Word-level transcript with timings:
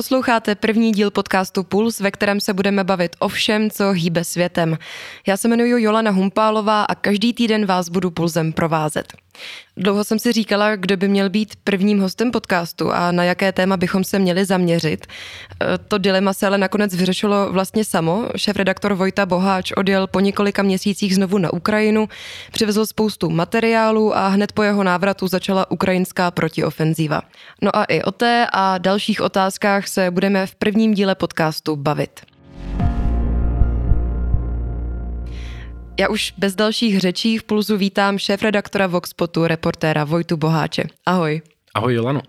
Posloucháte 0.00 0.54
první 0.54 0.92
díl 0.92 1.10
podcastu 1.10 1.62
Puls, 1.62 2.00
ve 2.00 2.10
kterém 2.10 2.40
se 2.40 2.52
budeme 2.52 2.84
bavit 2.84 3.16
o 3.18 3.28
všem, 3.28 3.70
co 3.70 3.92
hýbe 3.92 4.24
světem. 4.24 4.78
Já 5.26 5.36
se 5.36 5.48
jmenuji 5.48 5.82
Jolana 5.82 6.10
Humpálová 6.10 6.82
a 6.82 6.94
každý 6.94 7.32
týden 7.32 7.66
vás 7.66 7.88
budu 7.88 8.10
Pulzem 8.10 8.52
provázet. 8.52 9.12
Dlouho 9.76 10.04
jsem 10.04 10.18
si 10.18 10.32
říkala, 10.32 10.76
kdo 10.76 10.96
by 10.96 11.08
měl 11.08 11.30
být 11.30 11.56
prvním 11.64 12.00
hostem 12.00 12.30
podcastu 12.30 12.92
a 12.92 13.12
na 13.12 13.24
jaké 13.24 13.52
téma 13.52 13.76
bychom 13.76 14.04
se 14.04 14.18
měli 14.18 14.44
zaměřit. 14.44 15.06
E, 15.06 15.78
to 15.78 15.98
dilema 15.98 16.32
se 16.32 16.46
ale 16.46 16.58
nakonec 16.58 16.94
vyřešilo 16.94 17.52
vlastně 17.52 17.84
samo. 17.84 18.28
Šéf-redaktor 18.36 18.94
Vojta 18.94 19.26
Boháč 19.26 19.72
odjel 19.72 20.06
po 20.06 20.20
několika 20.20 20.62
měsících 20.62 21.14
znovu 21.14 21.38
na 21.38 21.52
Ukrajinu, 21.52 22.08
přivezl 22.52 22.86
spoustu 22.86 23.30
materiálů 23.30 24.16
a 24.16 24.28
hned 24.28 24.52
po 24.52 24.62
jeho 24.62 24.84
návratu 24.84 25.28
začala 25.28 25.70
ukrajinská 25.70 26.30
protiofenzíva. 26.30 27.22
No 27.62 27.76
a 27.76 27.84
i 27.84 28.02
o 28.02 28.12
té 28.12 28.46
a 28.52 28.78
dalších 28.78 29.20
otázkách 29.20 29.88
se 29.90 30.10
budeme 30.10 30.46
v 30.46 30.54
prvním 30.54 30.94
díle 30.94 31.14
podcastu 31.14 31.76
bavit. 31.76 32.20
Já 36.00 36.08
už 36.08 36.34
bez 36.38 36.54
dalších 36.54 37.00
řečí 37.00 37.38
v 37.38 37.44
Pulzu 37.44 37.76
vítám 37.76 38.18
šéf-redaktora 38.18 38.86
Voxpotu, 38.86 39.46
reportéra 39.46 40.04
Vojtu 40.04 40.36
Boháče. 40.36 40.84
Ahoj. 41.06 41.42
Ahoj 41.74 41.94
Jolano 41.94 42.20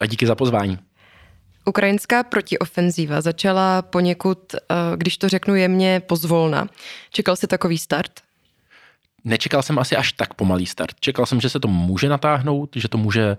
a 0.00 0.06
díky 0.06 0.26
za 0.26 0.34
pozvání. 0.34 0.78
Ukrajinská 1.64 2.22
protiofenzíva 2.22 3.20
začala 3.20 3.82
poněkud, 3.82 4.54
eh, 4.54 4.74
když 4.96 5.18
to 5.18 5.28
řeknu 5.28 5.54
jemně, 5.54 6.00
pozvolna. 6.00 6.68
Čekal 7.10 7.36
jsi 7.36 7.46
takový 7.46 7.78
start? 7.78 8.12
Nečekal 9.24 9.62
jsem 9.62 9.78
asi 9.78 9.96
až 9.96 10.12
tak 10.12 10.34
pomalý 10.34 10.66
start. 10.66 11.00
Čekal 11.00 11.26
jsem, 11.26 11.40
že 11.40 11.48
se 11.48 11.60
to 11.60 11.68
může 11.68 12.08
natáhnout, 12.08 12.70
že 12.76 12.88
to 12.88 12.98
může 12.98 13.36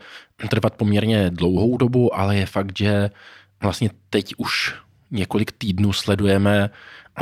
trvat 0.49 0.75
poměrně 0.75 1.29
dlouhou 1.29 1.77
dobu, 1.77 2.15
ale 2.15 2.37
je 2.37 2.45
fakt, 2.45 2.77
že 2.77 3.09
vlastně 3.61 3.89
teď 4.09 4.33
už 4.37 4.75
několik 5.11 5.51
týdnů 5.51 5.93
sledujeme 5.93 6.69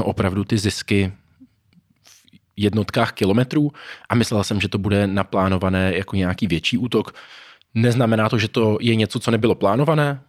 opravdu 0.04 0.44
ty 0.44 0.58
zisky 0.58 1.12
jednotkách 2.56 3.12
kilometrů 3.12 3.72
a 4.10 4.16
myslel 4.16 4.44
jsem, 4.44 4.62
že 4.62 4.68
to 4.68 4.78
bude 4.78 5.08
naplánované 5.08 5.94
jako 5.96 6.16
nějaký 6.16 6.48
větší 6.48 6.78
útok. 6.78 7.16
Neznamená 7.74 8.30
to, 8.30 8.38
že 8.38 8.48
to 8.48 8.78
je 8.82 8.96
něco, 8.96 9.20
co 9.20 9.32
nebylo 9.32 9.56
plánované. 9.56 10.22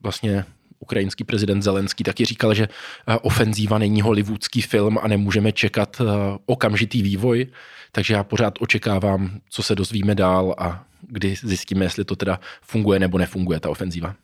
Vlastně 0.00 0.44
ukrajinský 0.78 1.24
prezident 1.24 1.62
Zelenský 1.62 2.04
taky 2.04 2.24
říkal, 2.24 2.54
že 2.54 2.68
eh, 2.68 3.18
ofenzíva 3.18 3.78
není 3.78 4.02
hollywoodský 4.02 4.62
film 4.62 4.98
a 5.02 5.08
nemůžeme 5.08 5.52
čekat 5.52 6.00
eh, 6.00 6.04
okamžitý 6.46 7.02
vývoj, 7.02 7.46
takže 7.92 8.14
já 8.14 8.24
pořád 8.24 8.54
očekávám, 8.60 9.40
co 9.50 9.62
se 9.62 9.74
dozvíme 9.74 10.14
dál 10.14 10.54
a 10.58 10.84
kdy 11.08 11.34
zjistíme, 11.42 11.84
jestli 11.84 12.04
to 12.04 12.16
teda 12.16 12.40
funguje 12.62 12.98
nebo 12.98 13.18
nefunguje 13.18 13.60
ta 13.60 13.70
ofenzíva. 13.70 14.14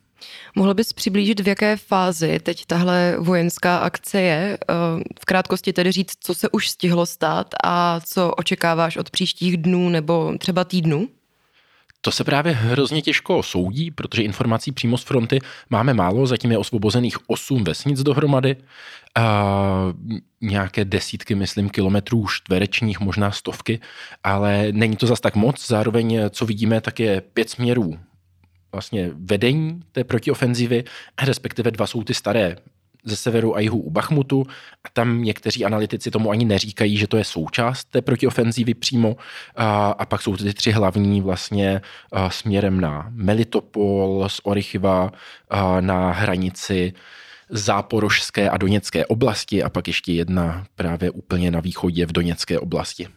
Mohl 0.54 0.74
bys 0.74 0.92
přiblížit, 0.92 1.40
v 1.40 1.48
jaké 1.48 1.76
fázi 1.76 2.40
teď 2.42 2.66
tahle 2.66 3.16
vojenská 3.18 3.78
akce 3.78 4.20
je? 4.20 4.58
Eh, 4.60 4.74
v 5.20 5.24
krátkosti 5.24 5.72
tedy 5.72 5.92
říct, 5.92 6.12
co 6.20 6.34
se 6.34 6.48
už 6.48 6.68
stihlo 6.68 7.06
stát 7.06 7.54
a 7.64 8.00
co 8.00 8.30
očekáváš 8.30 8.96
od 8.96 9.10
příštích 9.10 9.56
dnů 9.56 9.88
nebo 9.88 10.34
třeba 10.38 10.64
týdnů? 10.64 11.08
To 12.04 12.12
se 12.12 12.24
právě 12.24 12.52
hrozně 12.52 13.02
těžko 13.02 13.42
soudí, 13.42 13.90
protože 13.90 14.22
informací 14.22 14.72
přímo 14.72 14.98
z 14.98 15.02
fronty 15.02 15.38
máme 15.70 15.94
málo, 15.94 16.26
zatím 16.26 16.50
je 16.50 16.58
osvobozených 16.58 17.30
8 17.30 17.64
vesnic 17.64 18.02
dohromady, 18.02 18.56
a 19.14 19.92
nějaké 20.40 20.84
desítky, 20.84 21.34
myslím, 21.34 21.70
kilometrů 21.70 22.26
čtverečních, 22.26 23.00
možná 23.00 23.30
stovky, 23.30 23.80
ale 24.24 24.66
není 24.72 24.96
to 24.96 25.06
zas 25.06 25.20
tak 25.20 25.36
moc. 25.36 25.66
Zároveň, 25.66 26.20
co 26.30 26.46
vidíme, 26.46 26.80
tak 26.80 27.00
je 27.00 27.20
pět 27.20 27.50
směrů 27.50 27.98
vlastně 28.72 29.10
vedení 29.14 29.80
té 29.92 30.05
protiofenzivy, 30.05 30.84
respektive 31.22 31.70
dva 31.70 31.86
jsou 31.86 32.02
ty 32.02 32.14
staré 32.14 32.56
ze 33.05 33.16
severu 33.16 33.56
a 33.56 33.60
jihu 33.60 33.80
u 33.80 33.90
Bachmutu. 33.90 34.46
A 34.84 34.88
tam 34.92 35.22
někteří 35.22 35.64
analytici 35.64 36.10
tomu 36.10 36.30
ani 36.30 36.44
neříkají, 36.44 36.96
že 36.96 37.06
to 37.06 37.16
je 37.16 37.24
součást 37.24 37.84
té 37.84 38.02
protiofenzívy 38.02 38.74
přímo. 38.74 39.16
A, 39.56 39.90
a 39.90 40.06
pak 40.06 40.22
jsou 40.22 40.36
ty 40.36 40.55
tři 40.55 40.70
hlavní 40.70 41.20
vlastně 41.20 41.80
a, 42.12 42.30
směrem 42.30 42.80
na 42.80 43.06
Melitopol 43.11 44.24
z 44.28 44.40
Orychiva 44.42 45.12
a, 45.50 45.80
na 45.80 46.11
hranici 46.11 46.92
záporožské 47.50 48.50
a 48.50 48.56
doněcké 48.56 49.06
oblasti 49.06 49.62
a 49.62 49.68
pak 49.68 49.86
ještě 49.86 50.12
jedna 50.12 50.66
právě 50.74 51.11
úplně 51.11 51.50
na 51.50 51.61
východě 51.61 52.06
v 52.06 52.12
doněcké 52.12 52.58
oblasti. 52.58 53.08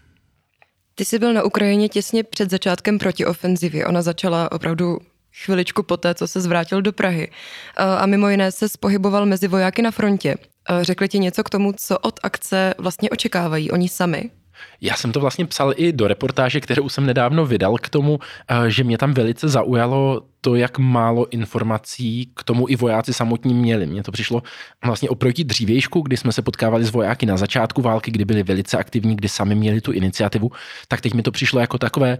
Ty 0.95 1.05
jsi 1.05 1.19
byl 1.19 1.33
na 1.33 1.43
Ukrajině 1.43 1.89
těsně 1.89 2.23
před 2.23 2.49
začátkem 2.49 2.97
protiofenzivy. 2.97 3.85
Ona 3.85 4.01
začala 4.01 4.51
opravdu 4.51 4.99
chviličku 5.43 5.83
poté, 5.83 6.13
co 6.13 6.27
se 6.27 6.41
zvrátil 6.41 6.81
do 6.81 6.93
Prahy. 6.93 7.31
A 7.77 8.05
mimo 8.05 8.29
jiné 8.29 8.51
se 8.51 8.69
spohyboval 8.69 9.25
mezi 9.25 9.47
vojáky 9.47 9.81
na 9.81 9.91
frontě. 9.91 10.35
Řekli 10.81 11.07
ti 11.07 11.19
něco 11.19 11.43
k 11.43 11.49
tomu, 11.49 11.73
co 11.73 11.99
od 11.99 12.19
akce 12.23 12.73
vlastně 12.77 13.09
očekávají 13.09 13.71
oni 13.71 13.89
sami? 13.89 14.29
Já 14.81 14.95
jsem 14.95 15.11
to 15.11 15.19
vlastně 15.19 15.45
psal 15.45 15.73
i 15.75 15.91
do 15.91 16.07
reportáže, 16.07 16.61
kterou 16.61 16.89
jsem 16.89 17.05
nedávno 17.05 17.45
vydal 17.45 17.77
k 17.77 17.89
tomu, 17.89 18.19
že 18.67 18.83
mě 18.83 18.97
tam 18.97 19.13
velice 19.13 19.49
zaujalo 19.49 20.21
to, 20.41 20.55
jak 20.55 20.77
málo 20.77 21.29
informací 21.29 22.31
k 22.35 22.43
tomu 22.43 22.69
i 22.69 22.75
vojáci 22.75 23.13
samotní 23.13 23.53
měli. 23.53 23.85
Mně 23.85 24.03
to 24.03 24.11
přišlo 24.11 24.43
vlastně 24.85 25.09
oproti 25.09 25.43
dřívějšku, 25.43 26.01
kdy 26.01 26.17
jsme 26.17 26.31
se 26.31 26.41
potkávali 26.41 26.85
s 26.85 26.91
vojáky 26.91 27.25
na 27.25 27.37
začátku 27.37 27.81
války, 27.81 28.11
kdy 28.11 28.25
byli 28.25 28.43
velice 28.43 28.77
aktivní, 28.77 29.15
kdy 29.15 29.29
sami 29.29 29.55
měli 29.55 29.81
tu 29.81 29.91
iniciativu, 29.91 30.51
tak 30.87 31.01
teď 31.01 31.13
mi 31.13 31.21
to 31.21 31.31
přišlo 31.31 31.59
jako 31.59 31.77
takové 31.77 32.17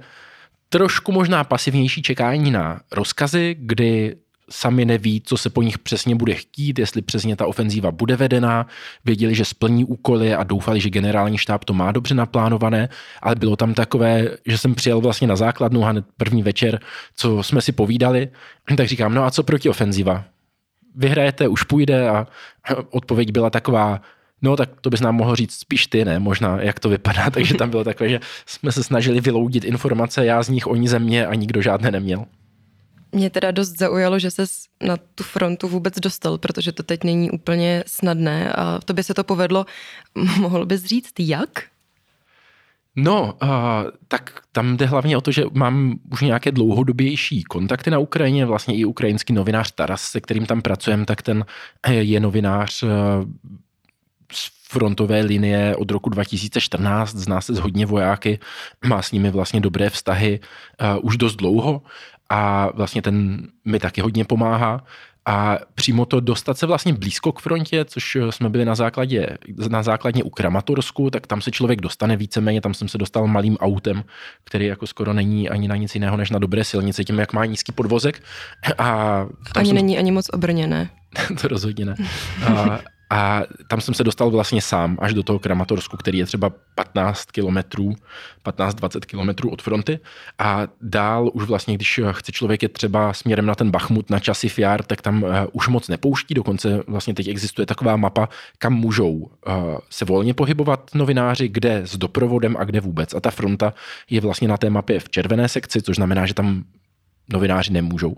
trošku 0.70 1.12
možná 1.12 1.44
pasivnější 1.44 2.02
čekání 2.02 2.52
na 2.52 2.80
rozkazy, 2.92 3.56
kdy 3.59 4.16
sami 4.50 4.86
neví, 4.86 5.22
co 5.26 5.38
se 5.38 5.50
po 5.50 5.62
nich 5.62 5.80
přesně 5.80 6.16
bude 6.16 6.34
chtít, 6.34 6.80
jestli 6.80 7.02
přesně 7.02 7.36
ta 7.36 7.46
ofenzíva 7.46 7.92
bude 7.92 8.16
vedená, 8.16 8.68
věděli, 9.06 9.36
že 9.36 9.46
splní 9.46 9.86
úkoly 9.86 10.34
a 10.34 10.44
doufali, 10.44 10.80
že 10.80 10.90
generální 10.90 11.38
štáb 11.38 11.66
to 11.66 11.74
má 11.74 11.92
dobře 11.92 12.16
naplánované, 12.16 12.90
ale 13.22 13.36
bylo 13.36 13.56
tam 13.56 13.74
takové, 13.74 14.30
že 14.46 14.58
jsem 14.58 14.75
přijel 14.75 15.02
vlastně 15.02 15.28
na 15.28 15.36
základnu 15.36 15.81
hned 15.81 16.06
první 16.18 16.44
večer, 16.44 16.80
co 17.16 17.44
jsme 17.44 17.62
si 17.62 17.72
povídali, 17.72 18.30
tak 18.78 18.88
říkám, 18.88 19.14
no 19.14 19.24
a 19.24 19.31
co 19.31 19.44
proti 19.44 19.70
ofenzíva? 19.70 20.24
Vyhrajete, 20.96 21.48
už 21.48 21.64
půjde. 21.64 22.09
A 22.09 22.28
odpověď 22.90 23.31
byla 23.31 23.50
taková, 23.50 24.02
No 24.45 24.56
tak 24.56 24.69
to 24.81 24.89
bys 24.89 25.01
nám 25.01 25.16
mohl 25.16 25.35
říct 25.35 25.53
spíš 25.53 25.88
ty, 25.88 26.06
ne? 26.06 26.19
Možná, 26.19 26.61
jak 26.61 26.79
to 26.79 26.89
vypadá. 26.89 27.29
Takže 27.33 27.53
tam 27.53 27.69
bylo 27.69 27.83
takové, 27.83 28.09
že 28.09 28.19
jsme 28.45 28.72
se 28.72 28.83
snažili 28.83 29.22
vyloudit 29.22 29.66
informace, 29.66 30.25
já 30.25 30.44
z 30.44 30.50
nich, 30.50 30.67
oni 30.67 30.88
ze 30.88 31.00
mě 31.00 31.28
a 31.28 31.35
nikdo 31.35 31.61
žádné 31.61 31.91
neměl. 31.91 32.25
Mě 33.11 33.29
teda 33.29 33.51
dost 33.51 33.78
zaujalo, 33.78 34.19
že 34.19 34.31
se 34.31 34.45
na 34.83 34.97
tu 35.16 35.23
frontu 35.23 35.67
vůbec 35.67 36.00
dostal, 36.00 36.38
protože 36.38 36.72
to 36.72 36.83
teď 36.83 37.03
není 37.03 37.31
úplně 37.31 37.83
snadné 37.88 38.53
a 38.53 38.79
to 38.85 38.94
by 38.94 39.03
se 39.03 39.13
to 39.13 39.23
povedlo. 39.23 39.66
Mohl 40.39 40.66
bys 40.66 40.83
říct, 40.83 41.13
jak? 41.19 41.50
No, 42.95 43.33
uh, 43.44 43.50
tak 44.07 44.41
tam 44.51 44.77
jde 44.77 44.85
hlavně 44.85 45.17
o 45.17 45.22
to, 45.22 45.31
že 45.31 45.44
mám 45.53 46.00
už 46.12 46.22
nějaké 46.22 46.51
dlouhodobější 46.51 47.44
kontakty 47.44 47.91
na 47.91 48.00
Ukrajině, 48.00 48.45
vlastně 48.45 48.75
i 48.75 48.85
ukrajinský 48.85 49.33
novinář 49.33 49.72
Taras, 49.72 50.01
se 50.01 50.22
kterým 50.22 50.45
tam 50.45 50.62
pracujeme, 50.62 51.06
tak 51.06 51.22
ten 51.22 51.45
je 51.88 52.19
novinář 52.19 52.83
z 54.31 54.52
frontové 54.69 55.22
linie 55.22 55.75
od 55.75 55.91
roku 55.91 56.09
2014, 56.09 57.16
zná 57.16 57.41
se 57.41 57.53
s 57.53 57.59
hodně 57.59 57.86
vojáky, 57.86 58.40
má 58.86 59.02
s 59.02 59.12
nimi 59.12 59.31
vlastně 59.31 59.59
dobré 59.62 59.90
vztahy 59.90 60.40
uh, 60.40 61.00
už 61.02 61.18
dost 61.18 61.36
dlouho 61.36 61.81
a 62.30 62.69
vlastně 62.75 63.02
ten 63.02 63.47
mi 63.66 63.80
taky 63.80 64.02
hodně 64.02 64.25
pomáhá. 64.25 64.84
A 65.28 65.58
přímo 65.75 66.06
to 66.06 66.19
dostat 66.19 66.58
se 66.58 66.66
vlastně 66.66 66.94
blízko 66.94 67.31
k 67.31 67.40
frontě, 67.40 67.86
což 67.86 68.18
jsme 68.30 68.50
byli 68.50 68.66
na 68.66 68.75
základě, 68.75 69.28
na 69.69 69.84
základně 69.84 70.24
u 70.24 70.30
Kramatorsku, 70.30 71.09
tak 71.09 71.27
tam 71.27 71.42
se 71.42 71.51
člověk 71.51 71.81
dostane 71.81 72.18
víceméně, 72.18 72.62
tam 72.62 72.74
jsem 72.74 72.88
se 72.88 72.98
dostal 72.98 73.27
malým 73.27 73.57
autem, 73.57 74.04
který 74.44 74.66
jako 74.66 74.88
skoro 74.88 75.13
není 75.13 75.50
ani 75.50 75.68
na 75.68 75.75
nic 75.75 75.95
jiného 75.95 76.18
než 76.18 76.30
na 76.30 76.39
dobré 76.39 76.63
silnici, 76.63 77.06
tím 77.06 77.19
jak 77.19 77.33
má 77.33 77.45
nízký 77.45 77.72
podvozek. 77.72 78.24
A 78.77 79.19
ani 79.56 79.68
jsem... 79.68 79.75
není 79.75 79.98
ani 79.98 80.12
moc 80.12 80.30
obrněné. 80.33 80.89
to 81.42 81.48
rozhodně 81.48 81.86
ne. 81.86 81.95
A, 82.45 82.80
a 83.10 83.42
tam 83.68 83.81
jsem 83.81 83.94
se 83.94 84.04
dostal 84.04 84.30
vlastně 84.30 84.62
sám 84.62 84.98
až 85.02 85.13
do 85.13 85.24
toho 85.24 85.40
Kramatorsku, 85.40 85.98
který 85.98 86.18
je 86.18 86.25
třeba 86.25 86.52
15 86.75 87.31
kilometrů, 87.31 87.96
15-20 88.46 89.00
kilometrů 89.00 89.50
od 89.50 89.62
fronty. 89.62 90.00
A 90.40 90.68
dál 90.81 91.30
už 91.34 91.44
vlastně, 91.44 91.75
když 91.75 92.00
chce 92.12 92.31
člověk 92.31 92.63
je 92.63 92.69
třeba 92.69 93.13
směrem 93.13 93.46
na 93.46 93.56
ten 93.56 93.72
Bachmut, 93.72 94.10
na 94.10 94.19
Časy 94.19 94.62
Jar, 94.62 94.84
tak 94.84 95.02
tam 95.02 95.24
uh, 95.24 95.30
už 95.52 95.68
moc 95.68 95.88
nepouští. 95.88 96.34
Dokonce 96.34 96.84
vlastně 96.88 97.13
teď 97.13 97.28
existuje 97.28 97.66
taková 97.66 97.96
mapa, 97.96 98.30
kam 98.57 98.74
můžou 98.74 99.12
uh, 99.12 99.30
se 99.90 100.06
volně 100.06 100.34
pohybovat 100.34 100.92
novináři, 100.96 101.48
kde 101.48 101.81
s 101.86 101.98
doprovodem 101.98 102.58
a 102.60 102.63
kde 102.63 102.80
vůbec. 102.80 103.13
A 103.13 103.19
ta 103.19 103.31
fronta 103.31 103.74
je 104.10 104.22
vlastně 104.22 104.48
na 104.48 104.58
té 104.58 104.69
mapě 104.69 105.00
v 105.00 105.10
červené 105.10 105.50
sekci, 105.50 105.81
což 105.81 105.96
znamená, 105.96 106.25
že 106.25 106.34
tam 106.34 106.63
novináři 107.30 107.74
nemůžou. 107.74 108.16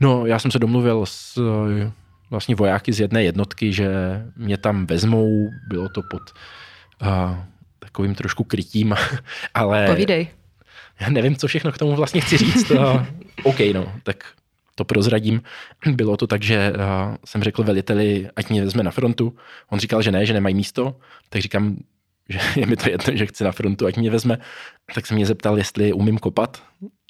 No, 0.00 0.26
já 0.26 0.38
jsem 0.38 0.50
se 0.50 0.58
domluvil 0.58 1.06
s 1.06 1.38
vlastně 2.30 2.54
vojáky 2.54 2.92
z 2.92 3.00
jedné 3.00 3.22
jednotky, 3.22 3.72
že 3.72 3.88
mě 4.36 4.56
tam 4.56 4.86
vezmou, 4.86 5.50
bylo 5.68 5.88
to 5.88 6.02
pod 6.02 6.22
uh, 7.02 7.36
takovým 7.78 8.14
trošku 8.14 8.44
krytím, 8.44 8.94
ale... 9.54 9.86
Povídej. 9.86 10.28
Já 11.00 11.10
nevím, 11.10 11.36
co 11.36 11.46
všechno 11.46 11.72
k 11.72 11.78
tomu 11.78 11.96
vlastně 11.96 12.20
chci 12.20 12.36
říct. 12.36 12.70
Uh, 12.70 13.04
OK, 13.42 13.58
no, 13.74 13.92
tak 14.02 14.24
to 14.74 14.84
prozradím. 14.84 15.42
Bylo 15.86 16.16
to 16.16 16.26
tak, 16.26 16.42
že 16.42 16.72
uh, 16.72 17.16
jsem 17.24 17.42
řekl 17.42 17.62
veliteli, 17.62 18.28
ať 18.36 18.48
mě 18.48 18.64
vezme 18.64 18.82
na 18.82 18.90
frontu. 18.90 19.36
On 19.70 19.78
říkal, 19.78 20.02
že 20.02 20.12
ne, 20.12 20.26
že 20.26 20.32
nemají 20.32 20.54
místo, 20.54 20.96
tak 21.28 21.42
říkám, 21.42 21.76
že 22.28 22.40
je 22.60 22.66
mi 22.66 22.76
to 22.76 22.90
jedno, 22.90 23.16
že 23.16 23.26
chci 23.26 23.44
na 23.44 23.52
frontu, 23.52 23.86
ať 23.86 23.96
mě 23.96 24.10
vezme. 24.10 24.38
Tak 24.94 25.06
se 25.06 25.14
mě 25.14 25.26
zeptal, 25.26 25.58
jestli 25.58 25.92
umím 25.92 26.18
kopat, 26.18 26.62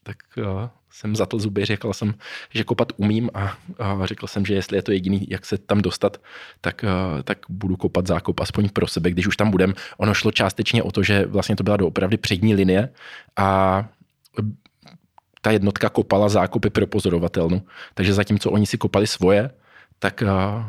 tak 0.03 0.17
uh, 0.39 0.69
jsem 0.91 1.17
zatl 1.17 1.39
zuby, 1.39 1.65
řekl 1.65 1.93
jsem, 1.93 2.15
že 2.55 2.65
kopat 2.65 2.93
umím 2.97 3.31
a, 3.35 3.59
a 3.79 4.07
řekl 4.07 4.27
jsem, 4.27 4.47
že 4.47 4.55
jestli 4.55 4.77
je 4.77 4.83
to 4.83 4.93
jediný, 4.93 5.27
jak 5.31 5.47
se 5.47 5.59
tam 5.59 5.83
dostat, 5.83 6.17
tak, 6.61 6.85
uh, 6.85 7.23
tak 7.23 7.39
budu 7.49 7.77
kopat 7.77 8.07
zákop 8.07 8.41
aspoň 8.41 8.69
pro 8.69 8.87
sebe, 8.87 9.11
když 9.11 9.27
už 9.27 9.37
tam 9.37 9.51
budem. 9.51 9.75
Ono 9.97 10.15
šlo 10.15 10.33
částečně 10.33 10.83
o 10.83 10.93
to, 10.93 11.03
že 11.03 11.27
vlastně 11.27 11.57
to 11.57 11.63
byla 11.63 11.77
doopravdy 11.77 12.17
přední 12.17 12.55
linie 12.55 12.89
a 13.37 13.89
ta 15.41 15.51
jednotka 15.51 15.89
kopala 15.89 16.29
zákopy 16.29 16.71
pro 16.71 16.87
pozorovatelnu. 16.87 17.63
Takže 17.95 18.15
zatímco 18.15 18.51
oni 18.51 18.67
si 18.67 18.79
kopali 18.79 19.07
svoje, 19.07 19.51
tak 19.99 20.23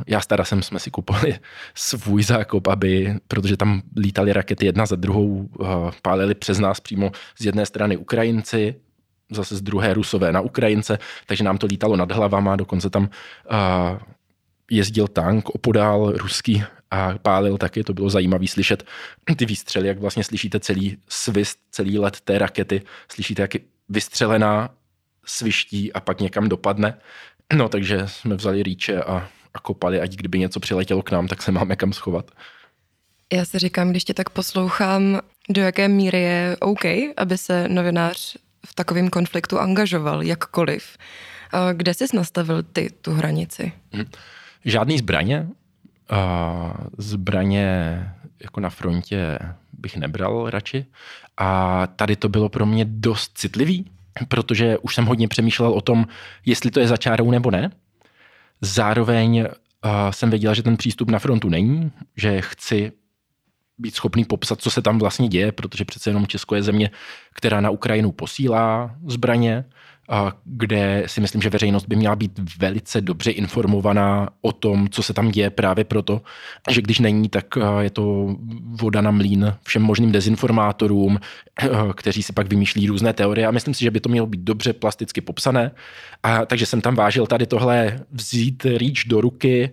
já 0.08 0.22
stará 0.22 0.44
jsem 0.44 0.64
jsme 0.64 0.80
si 0.80 0.92
kupovali 0.92 1.40
svůj 1.76 2.24
zákop, 2.24 2.68
aby, 2.68 3.16
protože 3.28 3.58
tam 3.58 3.82
lítali 3.98 4.34
rakety 4.34 4.66
jedna 4.66 4.86
za 4.86 4.96
druhou, 4.96 5.50
pálili 6.02 6.36
přes 6.36 6.60
nás 6.60 6.80
přímo 6.80 7.12
z 7.40 7.46
jedné 7.46 7.66
strany 7.66 7.98
Ukrajinci, 7.98 8.76
zase 9.32 9.56
z 9.56 9.62
druhé 9.62 9.94
Rusové 9.94 10.32
na 10.32 10.42
Ukrajince, 10.42 11.00
takže 11.26 11.44
nám 11.44 11.58
to 11.58 11.68
lítalo 11.68 11.96
nad 11.96 12.12
hlavama, 12.12 12.56
dokonce 12.56 12.90
tam 12.90 13.10
jezdil 14.72 15.08
tank 15.08 15.50
opodál 15.50 16.12
ruský 16.12 16.64
a 16.92 17.14
pálil 17.18 17.58
taky, 17.58 17.84
to 17.84 17.94
bylo 17.94 18.10
zajímavé 18.10 18.48
slyšet 18.48 18.84
ty 19.36 19.46
výstřely, 19.46 19.88
jak 19.88 20.00
vlastně 20.00 20.24
slyšíte 20.24 20.60
celý 20.60 20.98
svist, 21.10 21.60
celý 21.72 22.00
let 22.00 22.22
té 22.22 22.38
rakety, 22.38 22.82
slyšíte, 23.12 23.42
jak 23.42 23.54
je 23.54 23.60
vystřelená 23.90 24.70
sviští 25.26 25.94
a 25.94 26.00
pak 26.00 26.22
někam 26.22 26.50
dopadne. 26.50 26.98
No 27.54 27.70
takže 27.70 28.04
jsme 28.06 28.36
vzali 28.36 28.64
rýče 28.64 29.04
a, 29.04 29.28
a 29.54 29.60
kopali, 29.60 30.02
ať 30.02 30.16
kdyby 30.16 30.40
něco 30.40 30.60
přiletělo 30.60 31.02
k 31.02 31.12
nám, 31.12 31.28
tak 31.28 31.42
se 31.42 31.52
máme 31.52 31.76
kam 31.76 31.94
schovat. 31.94 32.32
Já 33.34 33.46
si 33.46 33.60
říkám, 33.60 33.90
když 33.90 34.04
tě 34.04 34.14
tak 34.14 34.30
poslouchám, 34.30 35.20
do 35.50 35.62
jaké 35.62 35.88
míry 35.88 36.22
je 36.22 36.58
OK, 36.60 36.86
aby 37.18 37.38
se 37.38 37.68
novinář 37.68 38.38
v 38.66 38.76
takovém 38.76 39.10
konfliktu 39.10 39.60
angažoval, 39.60 40.24
jakkoliv. 40.24 40.98
Kde 41.74 41.94
jsi 41.94 42.06
nastavil 42.14 42.64
ty 42.64 42.90
tu 43.02 43.14
hranici? 43.14 43.72
Hm. 43.96 44.06
Žádný 44.66 44.98
zbraně. 44.98 45.48
Zbraně 46.98 47.66
jako 48.44 48.60
na 48.60 48.70
frontě 48.70 49.40
bych 49.74 49.98
nebral 49.98 50.50
radši. 50.50 50.86
A 51.38 51.88
tady 51.88 52.16
to 52.16 52.30
bylo 52.30 52.50
pro 52.50 52.66
mě 52.66 52.86
dost 52.86 53.32
citlivý, 53.38 53.92
protože 54.28 54.78
už 54.78 54.96
jsem 54.96 55.06
hodně 55.06 55.28
přemýšlel 55.28 55.72
o 55.72 55.82
tom, 55.82 56.08
jestli 56.46 56.72
to 56.72 56.80
je 56.80 56.88
za 56.88 56.98
čárou 56.98 57.32
nebo 57.32 57.52
ne. 57.52 57.72
Zároveň 58.62 59.48
jsem 60.10 60.30
věděl, 60.30 60.54
že 60.54 60.64
ten 60.64 60.78
přístup 60.78 61.12
na 61.12 61.20
frontu 61.20 61.50
není, 61.50 61.92
že 62.18 62.42
chci 62.42 62.92
být 63.82 63.96
schopný 63.96 64.26
popsat, 64.26 64.62
co 64.62 64.72
se 64.72 64.82
tam 64.82 65.00
vlastně 65.00 65.28
děje, 65.28 65.52
protože 65.52 65.86
přece 65.86 66.10
jenom 66.10 66.28
Česko 66.28 66.56
je 66.56 66.64
země, 66.64 66.92
která 67.34 67.62
na 67.62 67.70
Ukrajinu 67.70 68.12
posílá 68.12 68.96
zbraně, 69.08 69.66
kde 70.46 71.04
si 71.06 71.22
myslím, 71.22 71.42
že 71.42 71.50
veřejnost 71.50 71.86
by 71.88 71.96
měla 71.96 72.16
být 72.16 72.40
velice 72.58 73.02
dobře 73.02 73.32
informovaná 73.32 74.30
o 74.42 74.52
tom, 74.52 74.90
co 74.90 75.04
se 75.04 75.14
tam 75.14 75.32
děje 75.32 75.50
právě 75.50 75.84
proto, 75.84 76.22
že 76.70 76.82
když 76.82 77.00
není, 77.00 77.30
tak 77.30 77.46
je 77.80 77.90
to 77.90 78.36
voda 78.82 79.02
na 79.02 79.12
mlín 79.12 79.54
všem 79.64 79.82
možným 79.82 80.12
dezinformátorům, 80.12 81.20
kteří 81.96 82.24
si 82.24 82.34
pak 82.34 82.48
vymýšlí 82.48 82.88
různé 82.88 83.14
teorie 83.14 83.48
a 83.48 83.52
myslím 83.52 83.74
si, 83.74 83.84
že 83.84 83.92
by 83.92 84.00
to 84.00 84.10
mělo 84.10 84.28
být 84.28 84.42
dobře 84.42 84.74
plasticky 84.74 85.22
popsané. 85.22 85.72
A 86.24 86.46
takže 86.46 86.66
jsem 86.66 86.82
tam 86.82 86.96
vážil 86.96 87.28
tady 87.28 87.46
tohle 87.46 88.00
vzít 88.12 88.66
rýč 88.66 89.06
do 89.06 89.22
ruky, 89.22 89.72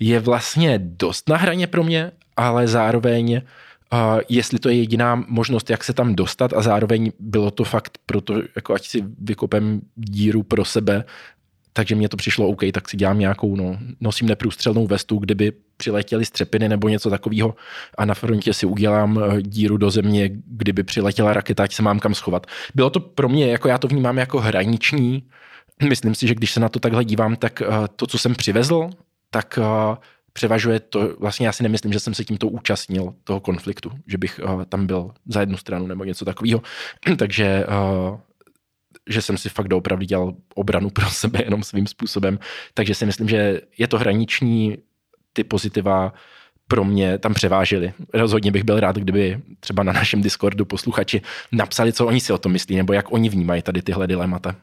je 0.00 0.20
vlastně 0.20 0.78
dost 0.78 1.28
na 1.28 1.36
hraně 1.36 1.66
pro 1.66 1.84
mě, 1.84 2.12
ale 2.36 2.68
zároveň 2.68 3.42
Uh, 3.92 4.20
jestli 4.28 4.58
to 4.58 4.68
je 4.68 4.74
jediná 4.74 5.24
možnost, 5.28 5.70
jak 5.70 5.84
se 5.84 5.92
tam 5.92 6.14
dostat 6.14 6.52
a 6.52 6.62
zároveň 6.62 7.12
bylo 7.18 7.50
to 7.50 7.64
fakt 7.64 7.98
proto, 8.06 8.34
jako 8.56 8.74
ať 8.74 8.86
si 8.86 9.04
vykopem 9.18 9.80
díru 9.96 10.42
pro 10.42 10.64
sebe, 10.64 11.04
takže 11.72 11.94
mně 11.94 12.08
to 12.08 12.16
přišlo 12.16 12.48
OK, 12.48 12.60
tak 12.72 12.88
si 12.88 12.96
dělám 12.96 13.18
nějakou, 13.18 13.56
no, 13.56 13.78
nosím 14.00 14.28
neprůstřelnou 14.28 14.86
vestu, 14.86 15.18
kdyby 15.18 15.52
přiletěly 15.76 16.24
střepiny 16.24 16.68
nebo 16.68 16.88
něco 16.88 17.10
takového 17.10 17.54
a 17.98 18.04
na 18.04 18.14
frontě 18.14 18.54
si 18.54 18.66
udělám 18.66 19.20
eh, 19.22 19.42
díru 19.42 19.76
do 19.76 19.90
země, 19.90 20.30
kdyby 20.46 20.82
přiletěla 20.82 21.32
raketa, 21.32 21.62
ať 21.62 21.74
se 21.74 21.82
mám 21.82 21.98
kam 21.98 22.14
schovat. 22.14 22.46
Bylo 22.74 22.90
to 22.90 23.00
pro 23.00 23.28
mě, 23.28 23.50
jako 23.50 23.68
já 23.68 23.78
to 23.78 23.88
vnímám 23.88 24.18
jako 24.18 24.40
hraniční, 24.40 25.22
myslím 25.88 26.14
si, 26.14 26.26
že 26.26 26.34
když 26.34 26.52
se 26.52 26.60
na 26.60 26.68
to 26.68 26.78
takhle 26.78 27.04
dívám, 27.04 27.36
tak 27.36 27.62
uh, 27.68 27.86
to, 27.96 28.06
co 28.06 28.18
jsem 28.18 28.34
přivezl, 28.34 28.90
tak 29.30 29.58
uh, 29.58 29.96
převažuje 30.36 30.80
to, 30.80 31.16
vlastně 31.18 31.46
já 31.46 31.52
si 31.52 31.62
nemyslím, 31.62 31.92
že 31.92 32.00
jsem 32.00 32.14
se 32.14 32.24
tímto 32.24 32.48
účastnil 32.48 33.14
toho 33.24 33.40
konfliktu, 33.40 33.92
že 34.06 34.18
bych 34.18 34.40
uh, 34.44 34.64
tam 34.64 34.86
byl 34.86 35.10
za 35.26 35.40
jednu 35.40 35.56
stranu 35.56 35.86
nebo 35.86 36.04
něco 36.04 36.24
takového. 36.24 36.62
Takže 37.18 37.66
uh, 37.66 38.18
že 39.08 39.22
jsem 39.22 39.38
si 39.38 39.48
fakt 39.48 39.68
doopravdy 39.68 40.06
dělal 40.06 40.34
obranu 40.54 40.90
pro 40.98 41.10
sebe 41.10 41.40
jenom 41.44 41.62
svým 41.62 41.86
způsobem. 41.86 42.38
Takže 42.74 42.94
si 42.94 43.06
myslím, 43.06 43.28
že 43.28 43.60
je 43.78 43.88
to 43.88 43.98
hraniční, 43.98 44.76
ty 45.32 45.44
pozitiva 45.44 46.12
pro 46.68 46.84
mě 46.84 47.18
tam 47.18 47.34
převážily. 47.34 47.92
Rozhodně 48.14 48.50
bych 48.50 48.64
byl 48.64 48.80
rád, 48.80 48.96
kdyby 48.96 49.40
třeba 49.60 49.82
na 49.82 49.92
našem 49.92 50.22
Discordu 50.22 50.64
posluchači 50.64 51.22
napsali, 51.52 51.92
co 51.92 52.06
oni 52.06 52.20
si 52.20 52.32
o 52.32 52.38
tom 52.38 52.52
myslí, 52.52 52.76
nebo 52.76 52.92
jak 52.92 53.12
oni 53.12 53.28
vnímají 53.28 53.62
tady 53.62 53.82
tyhle 53.82 54.06
dilemata. 54.06 54.56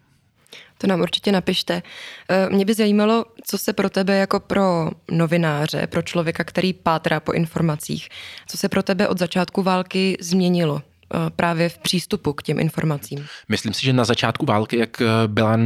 To 0.78 0.88
nám 0.88 1.02
určitě 1.02 1.32
napište. 1.32 1.84
Eh, 2.30 2.50
mě 2.50 2.66
by 2.66 2.74
zajímalo, 2.74 3.26
co 3.44 3.58
se 3.58 3.74
pro 3.74 3.90
tebe 3.90 4.16
jako 4.16 4.40
pro 4.40 4.92
novináře, 5.12 5.88
pro 5.88 6.02
člověka, 6.02 6.44
který 6.44 6.74
pátrá 6.74 7.20
po 7.20 7.32
informacích, 7.32 8.10
co 8.48 8.58
se 8.58 8.70
pro 8.70 8.84
tebe 8.84 9.08
od 9.08 9.20
začátku 9.20 9.64
války 9.64 10.18
změnilo 10.22 10.82
eh, 10.82 11.18
právě 11.36 11.70
v 11.70 11.78
přístupu 11.78 12.34
k 12.34 12.44
těm 12.44 12.60
informacím? 12.60 13.26
Myslím 13.50 13.74
si, 13.74 13.86
že 13.86 13.94
na 13.94 14.06
začátku 14.06 14.46
války, 14.46 14.78
jak 14.78 15.02
eh, 15.02 15.06
byla 15.28 15.58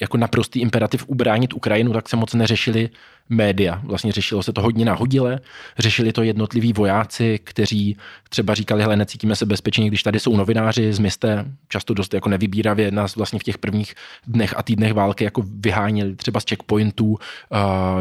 jako 0.00 0.16
naprostý 0.16 0.60
imperativ 0.60 1.04
ubránit 1.06 1.54
Ukrajinu, 1.54 1.92
tak 1.92 2.08
se 2.08 2.16
moc 2.16 2.34
neřešili 2.34 2.90
média. 3.28 3.80
Vlastně 3.84 4.12
řešilo 4.12 4.42
se 4.42 4.52
to 4.52 4.62
hodně 4.62 4.84
nahodile, 4.84 5.40
řešili 5.78 6.12
to 6.12 6.22
jednotliví 6.22 6.72
vojáci, 6.72 7.40
kteří 7.44 7.96
třeba 8.28 8.54
říkali, 8.54 8.82
hele, 8.82 8.96
necítíme 8.96 9.36
se 9.36 9.46
bezpečně, 9.46 9.88
když 9.88 10.02
tady 10.02 10.20
jsou 10.20 10.36
novináři 10.36 10.92
z 10.92 10.98
města, 10.98 11.28
často 11.68 11.94
dost 11.94 12.14
jako 12.14 12.28
nevybíravě 12.28 12.90
nás 12.90 13.16
vlastně 13.16 13.38
v 13.38 13.42
těch 13.42 13.58
prvních 13.58 13.94
dnech 14.26 14.54
a 14.56 14.62
týdnech 14.62 14.92
války 14.92 15.24
jako 15.24 15.42
vyháněli 15.46 16.16
třeba 16.16 16.40
z 16.40 16.44
checkpointů, 16.48 17.06
uh, 17.06 17.18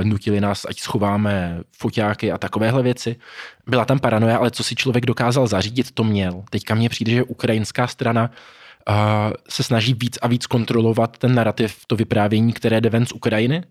nutili 0.04 0.42
nás, 0.42 0.66
ať 0.70 0.80
schováme 0.80 1.60
foťáky 1.78 2.32
a 2.32 2.38
takovéhle 2.38 2.84
věci. 2.84 3.16
Byla 3.68 3.86
tam 3.86 4.00
paranoja, 4.00 4.38
ale 4.38 4.52
co 4.52 4.64
si 4.64 4.76
člověk 4.76 5.06
dokázal 5.06 5.48
zařídit, 5.48 5.92
to 5.92 6.04
měl. 6.04 6.44
Teďka 6.50 6.76
mně 6.76 6.90
přijde, 6.90 7.12
že 7.12 7.24
ukrajinská 7.24 7.88
strana 7.88 8.32
uh, 8.90 8.96
se 9.50 9.64
snaží 9.64 9.94
víc 9.94 10.18
a 10.22 10.28
víc 10.28 10.48
kontrolovat 10.48 11.18
ten 11.18 11.36
narrativ, 11.36 11.76
to 11.88 11.96
vyprávění, 11.96 12.54
které 12.54 12.82
jde 12.82 12.90
ven 12.90 13.06
z 13.06 13.12
Ukrajiny. 13.12 13.64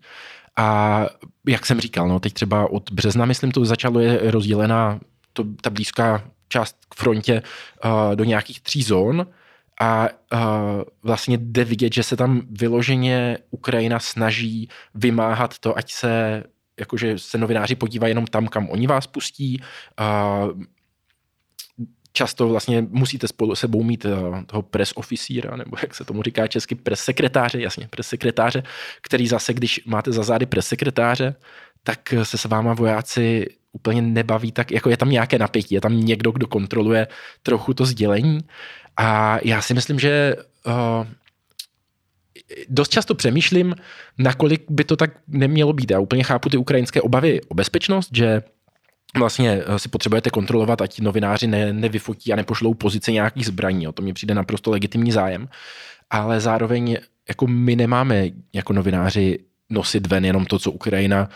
A 0.57 1.05
jak 1.47 1.65
jsem 1.65 1.79
říkal, 1.79 2.07
no 2.07 2.19
teď 2.19 2.33
třeba 2.33 2.71
od 2.71 2.91
března, 2.91 3.25
myslím, 3.25 3.51
to 3.51 3.65
začalo 3.65 3.99
je 3.99 4.31
rozdělená 4.31 4.99
to, 5.33 5.45
ta 5.61 5.69
blízká 5.69 6.23
část 6.47 6.77
k 6.89 6.95
frontě 6.95 7.43
uh, 7.85 8.15
do 8.15 8.23
nějakých 8.23 8.61
tří 8.61 8.83
zón 8.83 9.27
a 9.81 10.09
uh, 10.33 10.39
vlastně 11.03 11.37
jde 11.41 11.63
vidět, 11.63 11.93
že 11.93 12.03
se 12.03 12.17
tam 12.17 12.41
vyloženě 12.49 13.37
Ukrajina 13.51 13.99
snaží 13.99 14.69
vymáhat 14.95 15.59
to, 15.59 15.77
ať 15.77 15.91
se 15.91 16.43
jakože 16.79 17.19
se 17.19 17.37
novináři 17.37 17.75
podívají 17.75 18.11
jenom 18.11 18.27
tam, 18.27 18.47
kam 18.47 18.69
oni 18.69 18.87
vás 18.87 19.07
pustí. 19.07 19.61
Uh, 19.99 20.63
často 22.17 22.47
vlastně 22.47 22.81
musíte 22.89 23.27
spolu 23.27 23.55
sebou 23.55 23.83
mít 23.83 24.05
eh, 24.05 24.43
toho 24.45 24.61
press 24.61 24.93
officíra, 24.95 25.55
nebo 25.55 25.77
jak 25.81 25.95
se 25.95 26.05
tomu 26.05 26.23
říká 26.23 26.47
česky, 26.47 26.75
press 26.75 26.99
sekretáře, 26.99 27.61
jasně, 27.61 27.87
press 27.87 28.07
sekretáře, 28.07 28.63
který 29.01 29.27
zase, 29.27 29.53
když 29.53 29.85
máte 29.85 30.11
za 30.11 30.23
zády 30.23 30.45
press 30.45 30.67
sekretáře, 30.67 31.35
tak 31.83 32.13
se 32.23 32.37
s 32.37 32.45
váma 32.45 32.73
vojáci 32.73 33.45
úplně 33.71 34.01
nebaví, 34.01 34.51
tak 34.51 34.71
jako 34.71 34.89
je 34.89 34.97
tam 34.97 35.09
nějaké 35.09 35.37
napětí, 35.39 35.75
je 35.75 35.81
tam 35.81 35.93
někdo, 35.93 36.31
kdo 36.31 36.47
kontroluje 36.47 37.07
trochu 37.43 37.73
to 37.73 37.85
sdělení 37.85 38.41
a 38.97 39.37
já 39.43 39.61
si 39.61 39.73
myslím, 39.73 39.99
že 39.99 40.35
uh, 40.65 41.07
dost 42.69 42.89
často 42.89 43.15
přemýšlím, 43.15 43.75
nakolik 44.17 44.65
by 44.69 44.83
to 44.83 44.95
tak 44.95 45.11
nemělo 45.27 45.73
být. 45.73 45.91
Já 45.91 45.99
úplně 45.99 46.23
chápu 46.23 46.49
ty 46.49 46.57
ukrajinské 46.57 47.01
obavy 47.01 47.41
o 47.47 47.53
bezpečnost, 47.53 48.09
že 48.13 48.41
vlastně 49.17 49.63
eh, 49.65 49.79
si 49.79 49.89
potřebujete 49.89 50.29
kontrolovat, 50.29 50.81
ať 50.81 50.99
novináři 50.99 51.47
ne, 51.47 51.73
nevyfotí 51.73 52.33
a 52.33 52.35
nepošlou 52.35 52.73
pozice 52.73 53.11
nějakých 53.11 53.45
zbraní. 53.45 53.87
O 53.87 53.91
to 53.91 54.01
mi 54.01 54.13
přijde 54.13 54.33
naprosto 54.33 54.71
legitimní 54.71 55.11
zájem. 55.11 55.49
Ale 56.09 56.39
zároveň 56.39 56.97
jako 57.29 57.47
my 57.47 57.75
nemáme 57.75 58.29
jako 58.53 58.73
novináři 58.73 59.39
nosit 59.69 60.07
ven 60.07 60.25
jenom 60.25 60.45
to, 60.45 60.59
co 60.59 60.71
Ukrajina 60.71 61.29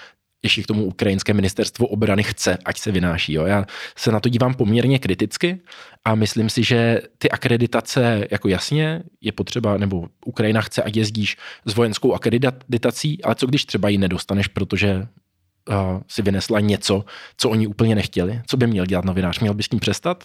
ještě 0.43 0.63
k 0.63 0.67
tomu 0.67 0.85
ukrajinské 0.85 1.33
ministerstvo 1.33 1.87
obrany 1.87 2.23
chce, 2.23 2.57
ať 2.65 2.79
se 2.79 2.91
vynáší. 2.91 3.33
Jo. 3.33 3.45
Já 3.45 3.65
se 3.97 4.11
na 4.11 4.19
to 4.19 4.29
dívám 4.29 4.53
poměrně 4.53 4.99
kriticky 4.99 5.61
a 6.05 6.15
myslím 6.15 6.49
si, 6.49 6.63
že 6.63 7.01
ty 7.17 7.29
akreditace, 7.29 8.27
jako 8.31 8.47
jasně, 8.47 9.03
je 9.21 9.31
potřeba, 9.31 9.77
nebo 9.77 10.07
Ukrajina 10.25 10.61
chce, 10.61 10.83
ať 10.83 10.95
jezdíš 10.95 11.37
s 11.65 11.75
vojenskou 11.75 12.13
akreditací, 12.13 13.23
ale 13.23 13.35
co 13.35 13.47
když 13.47 13.65
třeba 13.65 13.89
ji 13.89 13.97
nedostaneš, 13.97 14.47
protože 14.47 15.07
si 16.07 16.21
vynesla 16.21 16.59
něco, 16.59 17.05
co 17.37 17.49
oni 17.49 17.67
úplně 17.67 17.95
nechtěli? 17.95 18.41
Co 18.47 18.57
by 18.57 18.67
měl 18.67 18.85
dělat 18.85 19.05
novinář? 19.05 19.39
Měl 19.39 19.53
by 19.53 19.63
s 19.63 19.67
tím 19.67 19.79
přestat? 19.79 20.23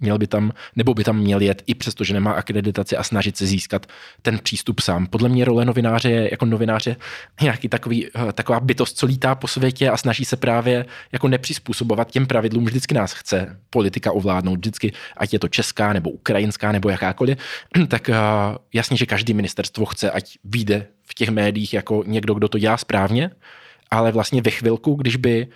Měl 0.00 0.18
by 0.18 0.26
tam, 0.26 0.52
nebo 0.76 0.94
by 0.94 1.04
tam 1.04 1.18
měl 1.18 1.40
jet 1.40 1.62
i 1.66 1.74
přesto, 1.74 2.04
že 2.04 2.14
nemá 2.14 2.32
akreditaci 2.32 2.96
a 2.96 3.02
snažit 3.02 3.36
se 3.36 3.46
získat 3.46 3.86
ten 4.22 4.38
přístup 4.38 4.80
sám. 4.80 5.06
Podle 5.06 5.28
mě 5.28 5.44
role 5.44 5.64
novináře 5.64 6.10
je 6.10 6.28
jako 6.30 6.46
novináře 6.46 6.96
nějaký 7.42 7.68
takový, 7.68 8.06
eh, 8.06 8.32
taková 8.32 8.60
bytost, 8.60 8.98
co 8.98 9.06
lítá 9.06 9.34
po 9.34 9.48
světě 9.48 9.90
a 9.90 9.96
snaží 9.96 10.24
se 10.24 10.36
právě 10.36 10.86
jako 11.12 11.28
nepřizpůsobovat 11.28 12.10
těm 12.10 12.26
pravidlům. 12.26 12.64
Vždycky 12.64 12.94
nás 12.94 13.12
chce 13.12 13.60
politika 13.70 14.12
ovládnout, 14.12 14.56
vždycky, 14.56 14.92
ať 15.16 15.32
je 15.32 15.38
to 15.38 15.48
česká 15.48 15.92
nebo 15.92 16.10
ukrajinská 16.10 16.72
nebo 16.72 16.88
jakákoliv, 16.88 17.38
tak 17.88 18.08
eh, 18.08 18.14
jasně, 18.72 18.96
že 18.96 19.06
každý 19.06 19.34
ministerstvo 19.34 19.84
chce, 19.84 20.10
ať 20.10 20.38
vyjde 20.44 20.86
v 21.06 21.14
těch 21.14 21.28
médiích 21.28 21.74
jako 21.74 22.04
někdo, 22.06 22.34
kdo 22.34 22.48
to 22.48 22.58
dělá 22.58 22.76
správně, 22.76 23.30
ale 23.94 24.12
vlastně 24.12 24.42
ve 24.42 24.50
chvilku, 24.50 24.94
když 24.94 25.16
by 25.16 25.48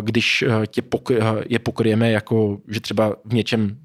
když 0.00 0.42
eh, 0.42 0.66
tě 0.66 0.82
pok- 0.82 1.18
eh, 1.20 1.44
je 1.48 1.58
pokryjeme 1.58 2.10
jako, 2.10 2.58
že 2.68 2.80
třeba 2.80 3.16
v 3.24 3.34
něčem 3.34 3.78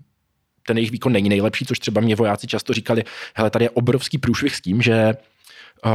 ten 0.67 0.77
jejich 0.77 0.91
výkon 0.91 1.11
není 1.11 1.29
nejlepší, 1.29 1.65
což 1.65 1.79
třeba 1.79 2.01
mě 2.01 2.15
vojáci 2.15 2.47
často 2.47 2.73
říkali, 2.73 3.03
hele, 3.35 3.49
tady 3.49 3.65
je 3.65 3.69
obrovský 3.69 4.17
průšvih 4.17 4.55
s 4.55 4.61
tím, 4.61 4.81
že 4.81 5.13
uh, 5.85 5.91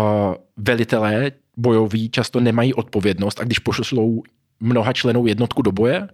velitelé 0.57 1.33
bojoví 1.57 2.11
často 2.11 2.41
nemají 2.41 2.75
odpovědnost 2.75 3.41
a 3.41 3.45
když 3.45 3.59
pošlou 3.59 4.23
mnoha 4.61 4.93
členů 4.93 5.27
jednotku 5.27 5.63
do 5.63 5.73
boje 5.73 6.09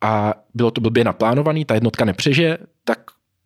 a 0.00 0.34
bylo 0.54 0.70
to 0.70 0.80
blbě 0.80 1.04
naplánovaný, 1.04 1.64
ta 1.64 1.74
jednotka 1.74 2.04
nepřežije, 2.04 2.58
tak 2.84 2.98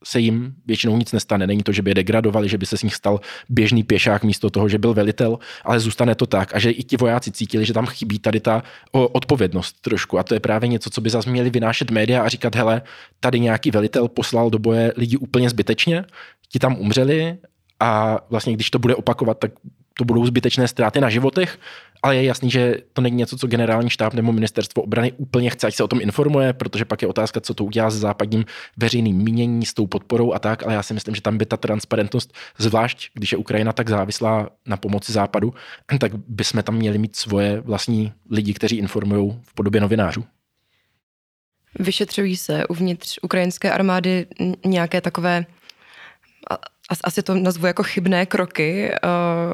se 0.06 0.20
jim 0.20 0.54
většinou 0.66 0.96
nic 0.96 1.12
nestane. 1.12 1.46
Není 1.46 1.62
to, 1.62 1.72
že 1.72 1.82
by 1.82 1.90
je 1.90 1.94
degradovali, 1.94 2.48
že 2.48 2.58
by 2.58 2.66
se 2.66 2.78
z 2.78 2.82
nich 2.82 2.94
stal 2.94 3.20
běžný 3.48 3.82
pěšák 3.82 4.24
místo 4.24 4.50
toho, 4.50 4.68
že 4.68 4.78
byl 4.78 4.94
velitel, 4.94 5.38
ale 5.64 5.80
zůstane 5.80 6.14
to 6.14 6.26
tak. 6.26 6.54
A 6.54 6.58
že 6.58 6.70
i 6.70 6.82
ti 6.82 6.96
vojáci 6.96 7.32
cítili, 7.32 7.64
že 7.64 7.72
tam 7.72 7.86
chybí 7.86 8.18
tady 8.18 8.40
ta 8.40 8.62
odpovědnost 8.92 9.76
trošku. 9.80 10.18
A 10.18 10.22
to 10.22 10.34
je 10.34 10.40
právě 10.40 10.68
něco, 10.68 10.90
co 10.90 11.00
by 11.00 11.10
zase 11.10 11.30
měli 11.30 11.50
vynášet 11.50 11.90
média 11.90 12.22
a 12.22 12.28
říkat, 12.28 12.54
hele, 12.54 12.82
tady 13.20 13.40
nějaký 13.40 13.70
velitel 13.70 14.08
poslal 14.08 14.50
do 14.50 14.58
boje 14.58 14.92
lidi 14.96 15.16
úplně 15.16 15.50
zbytečně, 15.50 16.04
ti 16.48 16.58
tam 16.58 16.76
umřeli 16.78 17.38
a 17.80 18.18
vlastně 18.30 18.52
když 18.52 18.70
to 18.70 18.78
bude 18.78 18.94
opakovat, 18.94 19.38
tak 19.38 19.50
to 19.98 20.04
budou 20.04 20.26
zbytečné 20.26 20.68
ztráty 20.68 21.00
na 21.00 21.10
životech, 21.10 21.58
ale 22.02 22.16
je 22.16 22.24
jasný, 22.24 22.50
že 22.50 22.74
to 22.92 23.02
není 23.02 23.16
něco, 23.16 23.36
co 23.36 23.46
generální 23.46 23.90
štáb 23.90 24.14
nebo 24.14 24.32
ministerstvo 24.32 24.82
obrany 24.82 25.12
úplně 25.12 25.50
chce, 25.50 25.66
ať 25.66 25.74
se 25.74 25.84
o 25.84 25.88
tom 25.88 26.00
informuje, 26.00 26.52
protože 26.52 26.84
pak 26.84 27.02
je 27.02 27.08
otázka, 27.08 27.40
co 27.40 27.54
to 27.54 27.64
udělá 27.64 27.90
s 27.90 27.94
západním 27.94 28.44
veřejným 28.76 29.16
mínění, 29.16 29.66
s 29.66 29.74
tou 29.74 29.86
podporou 29.86 30.32
a 30.32 30.38
tak, 30.38 30.62
ale 30.62 30.74
já 30.74 30.82
si 30.82 30.94
myslím, 30.94 31.14
že 31.14 31.20
tam 31.20 31.38
by 31.38 31.46
ta 31.46 31.56
transparentnost, 31.56 32.34
zvlášť 32.58 33.10
když 33.14 33.32
je 33.32 33.38
Ukrajina 33.38 33.72
tak 33.72 33.90
závislá 33.90 34.48
na 34.66 34.76
pomoci 34.76 35.12
západu, 35.12 35.54
tak 35.98 36.12
bychom 36.14 36.62
tam 36.62 36.74
měli 36.74 36.98
mít 36.98 37.16
svoje 37.16 37.60
vlastní 37.60 38.12
lidi, 38.30 38.54
kteří 38.54 38.76
informují 38.76 39.40
v 39.42 39.54
podobě 39.54 39.80
novinářů. 39.80 40.24
Vyšetřují 41.78 42.36
se 42.36 42.66
uvnitř 42.66 43.18
ukrajinské 43.22 43.72
armády 43.72 44.26
nějaké 44.64 45.00
takové 45.00 45.46
asi 47.04 47.22
to 47.22 47.34
nazvu 47.34 47.66
jako 47.66 47.82
chybné 47.82 48.26
kroky, 48.26 48.90
eh, 48.90 48.98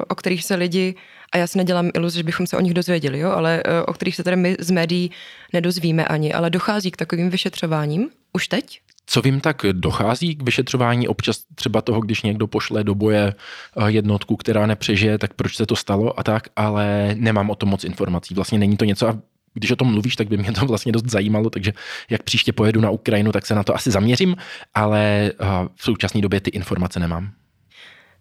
o 0.07 0.15
kterých 0.15 0.43
se 0.43 0.55
lidi, 0.55 0.95
a 1.31 1.37
já 1.37 1.47
si 1.47 1.57
nedělám 1.57 1.89
iluzi, 1.93 2.17
že 2.17 2.23
bychom 2.23 2.47
se 2.47 2.57
o 2.57 2.61
nich 2.61 2.73
dozvěděli, 2.73 3.19
jo, 3.19 3.31
ale 3.31 3.63
eh, 3.65 3.81
o 3.81 3.93
kterých 3.93 4.15
se 4.15 4.23
tady 4.23 4.35
my 4.35 4.55
z 4.59 4.71
médií 4.71 5.11
nedozvíme 5.53 6.05
ani, 6.05 6.33
ale 6.33 6.49
dochází 6.49 6.91
k 6.91 6.97
takovým 6.97 7.29
vyšetřováním 7.29 8.09
už 8.33 8.47
teď? 8.47 8.79
Co 9.05 9.21
vím, 9.21 9.41
tak 9.41 9.65
dochází 9.71 10.35
k 10.35 10.43
vyšetřování 10.43 11.07
občas 11.07 11.43
třeba 11.55 11.81
toho, 11.81 12.01
když 12.01 12.21
někdo 12.21 12.47
pošle 12.47 12.83
do 12.83 12.95
boje 12.95 13.33
eh, 13.33 13.91
jednotku, 13.91 14.35
která 14.35 14.65
nepřežije, 14.65 15.17
tak 15.17 15.33
proč 15.33 15.55
se 15.55 15.65
to 15.65 15.75
stalo 15.75 16.19
a 16.19 16.23
tak, 16.23 16.47
ale 16.55 17.15
nemám 17.19 17.49
o 17.49 17.55
tom 17.55 17.69
moc 17.69 17.83
informací. 17.83 18.33
Vlastně 18.33 18.59
není 18.59 18.77
to 18.77 18.85
něco, 18.85 19.07
a 19.07 19.17
když 19.53 19.71
o 19.71 19.75
tom 19.75 19.91
mluvíš, 19.91 20.15
tak 20.15 20.27
by 20.27 20.37
mě 20.37 20.51
to 20.51 20.65
vlastně 20.65 20.91
dost 20.91 21.09
zajímalo, 21.09 21.49
takže 21.49 21.73
jak 22.09 22.23
příště 22.23 22.53
pojedu 22.53 22.81
na 22.81 22.89
Ukrajinu, 22.89 23.31
tak 23.31 23.45
se 23.45 23.55
na 23.55 23.63
to 23.63 23.75
asi 23.75 23.91
zaměřím, 23.91 24.35
ale 24.73 25.31
v 25.75 25.83
současné 25.83 26.21
době 26.21 26.41
ty 26.41 26.49
informace 26.49 26.99
nemám. 26.99 27.31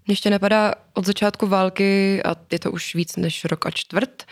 Mě 0.06 0.12
ještě 0.12 0.30
napadá 0.30 0.74
od 0.94 1.06
začátku 1.06 1.46
války, 1.46 2.20
a 2.24 2.36
je 2.52 2.58
to 2.58 2.72
už 2.72 2.94
víc 2.94 3.16
než 3.16 3.44
rok 3.44 3.66
a 3.66 3.70
čtvrt, 3.70 4.24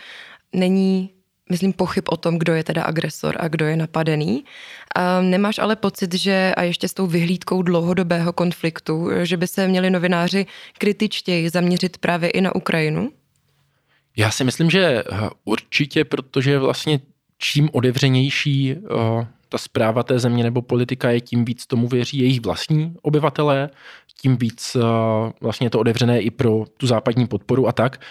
není 0.53 1.09
myslím, 1.51 1.73
pochyb 1.73 2.03
o 2.09 2.17
tom, 2.17 2.37
kdo 2.37 2.53
je 2.53 2.63
teda 2.63 2.83
agresor 2.83 3.35
a 3.39 3.47
kdo 3.47 3.65
je 3.65 3.75
napadený. 3.75 4.45
A 4.95 5.21
nemáš 5.21 5.59
ale 5.59 5.75
pocit, 5.75 6.13
že 6.13 6.53
a 6.57 6.63
ještě 6.63 6.87
s 6.87 6.93
tou 6.93 7.07
vyhlídkou 7.07 7.61
dlouhodobého 7.61 8.33
konfliktu, 8.33 9.09
že 9.23 9.37
by 9.37 9.47
se 9.47 9.67
měli 9.67 9.89
novináři 9.89 10.45
kritičtěji 10.77 11.49
zaměřit 11.49 11.97
právě 11.97 12.29
i 12.29 12.41
na 12.41 12.55
Ukrajinu? 12.55 13.11
Já 14.17 14.31
si 14.31 14.43
myslím, 14.43 14.69
že 14.69 15.03
eh, 15.11 15.29
určitě, 15.45 16.05
protože 16.05 16.59
vlastně 16.59 16.99
čím 17.41 17.69
odevřenější 17.71 18.75
uh, 18.75 19.25
ta 19.49 19.57
zpráva 19.57 20.03
té 20.03 20.19
země 20.19 20.43
nebo 20.43 20.61
politika 20.61 21.09
je, 21.09 21.21
tím 21.21 21.45
víc 21.45 21.65
tomu 21.65 21.87
věří 21.87 22.17
jejich 22.17 22.41
vlastní 22.41 22.95
obyvatelé, 23.01 23.69
tím 24.21 24.37
víc 24.37 24.75
uh, 24.75 24.81
vlastně 25.41 25.65
je 25.65 25.69
to 25.69 25.79
odevřené 25.79 26.21
i 26.21 26.31
pro 26.31 26.65
tu 26.77 26.87
západní 26.87 27.27
podporu 27.27 27.67
a 27.67 27.71
tak. 27.71 28.01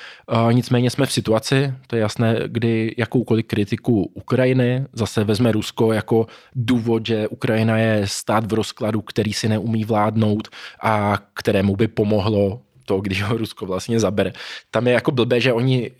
Nicméně 0.53 0.91
jsme 0.91 1.07
v 1.07 1.13
situaci, 1.13 1.75
to 1.87 1.97
je 1.97 2.03
jasné, 2.03 2.37
kdy 2.47 2.95
jakoukoliv 2.99 3.47
kritiku 3.47 4.11
Ukrajiny 4.15 4.85
zase 4.93 5.25
vezme 5.25 5.53
Rusko 5.53 5.93
jako 5.93 6.27
důvod, 6.55 7.07
že 7.07 7.29
Ukrajina 7.29 7.79
je 7.79 8.07
stát 8.07 8.53
v 8.53 8.55
rozkladu, 8.55 9.01
který 9.01 9.33
si 9.33 9.49
neumí 9.49 9.85
vládnout 9.85 10.49
a 10.83 11.19
kterému 11.35 11.77
by 11.77 11.89
pomohlo 11.89 12.61
to, 12.91 13.01
když 13.01 13.23
ho 13.23 13.39
Rusko 13.39 13.67
vlastně 13.67 14.01
zabere. 14.01 14.33
Tam 14.71 14.87
je 14.87 14.93
jako 14.93 15.11
blbé, 15.11 15.41
že 15.41 15.53
oni 15.53 15.91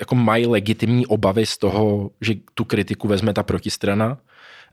jako 0.00 0.14
mají 0.14 0.46
legitimní 0.46 1.06
obavy 1.06 1.46
z 1.46 1.58
toho, 1.58 2.10
že 2.20 2.34
tu 2.54 2.64
kritiku 2.64 3.08
vezme 3.08 3.34
ta 3.34 3.42
protistrana, 3.42 4.18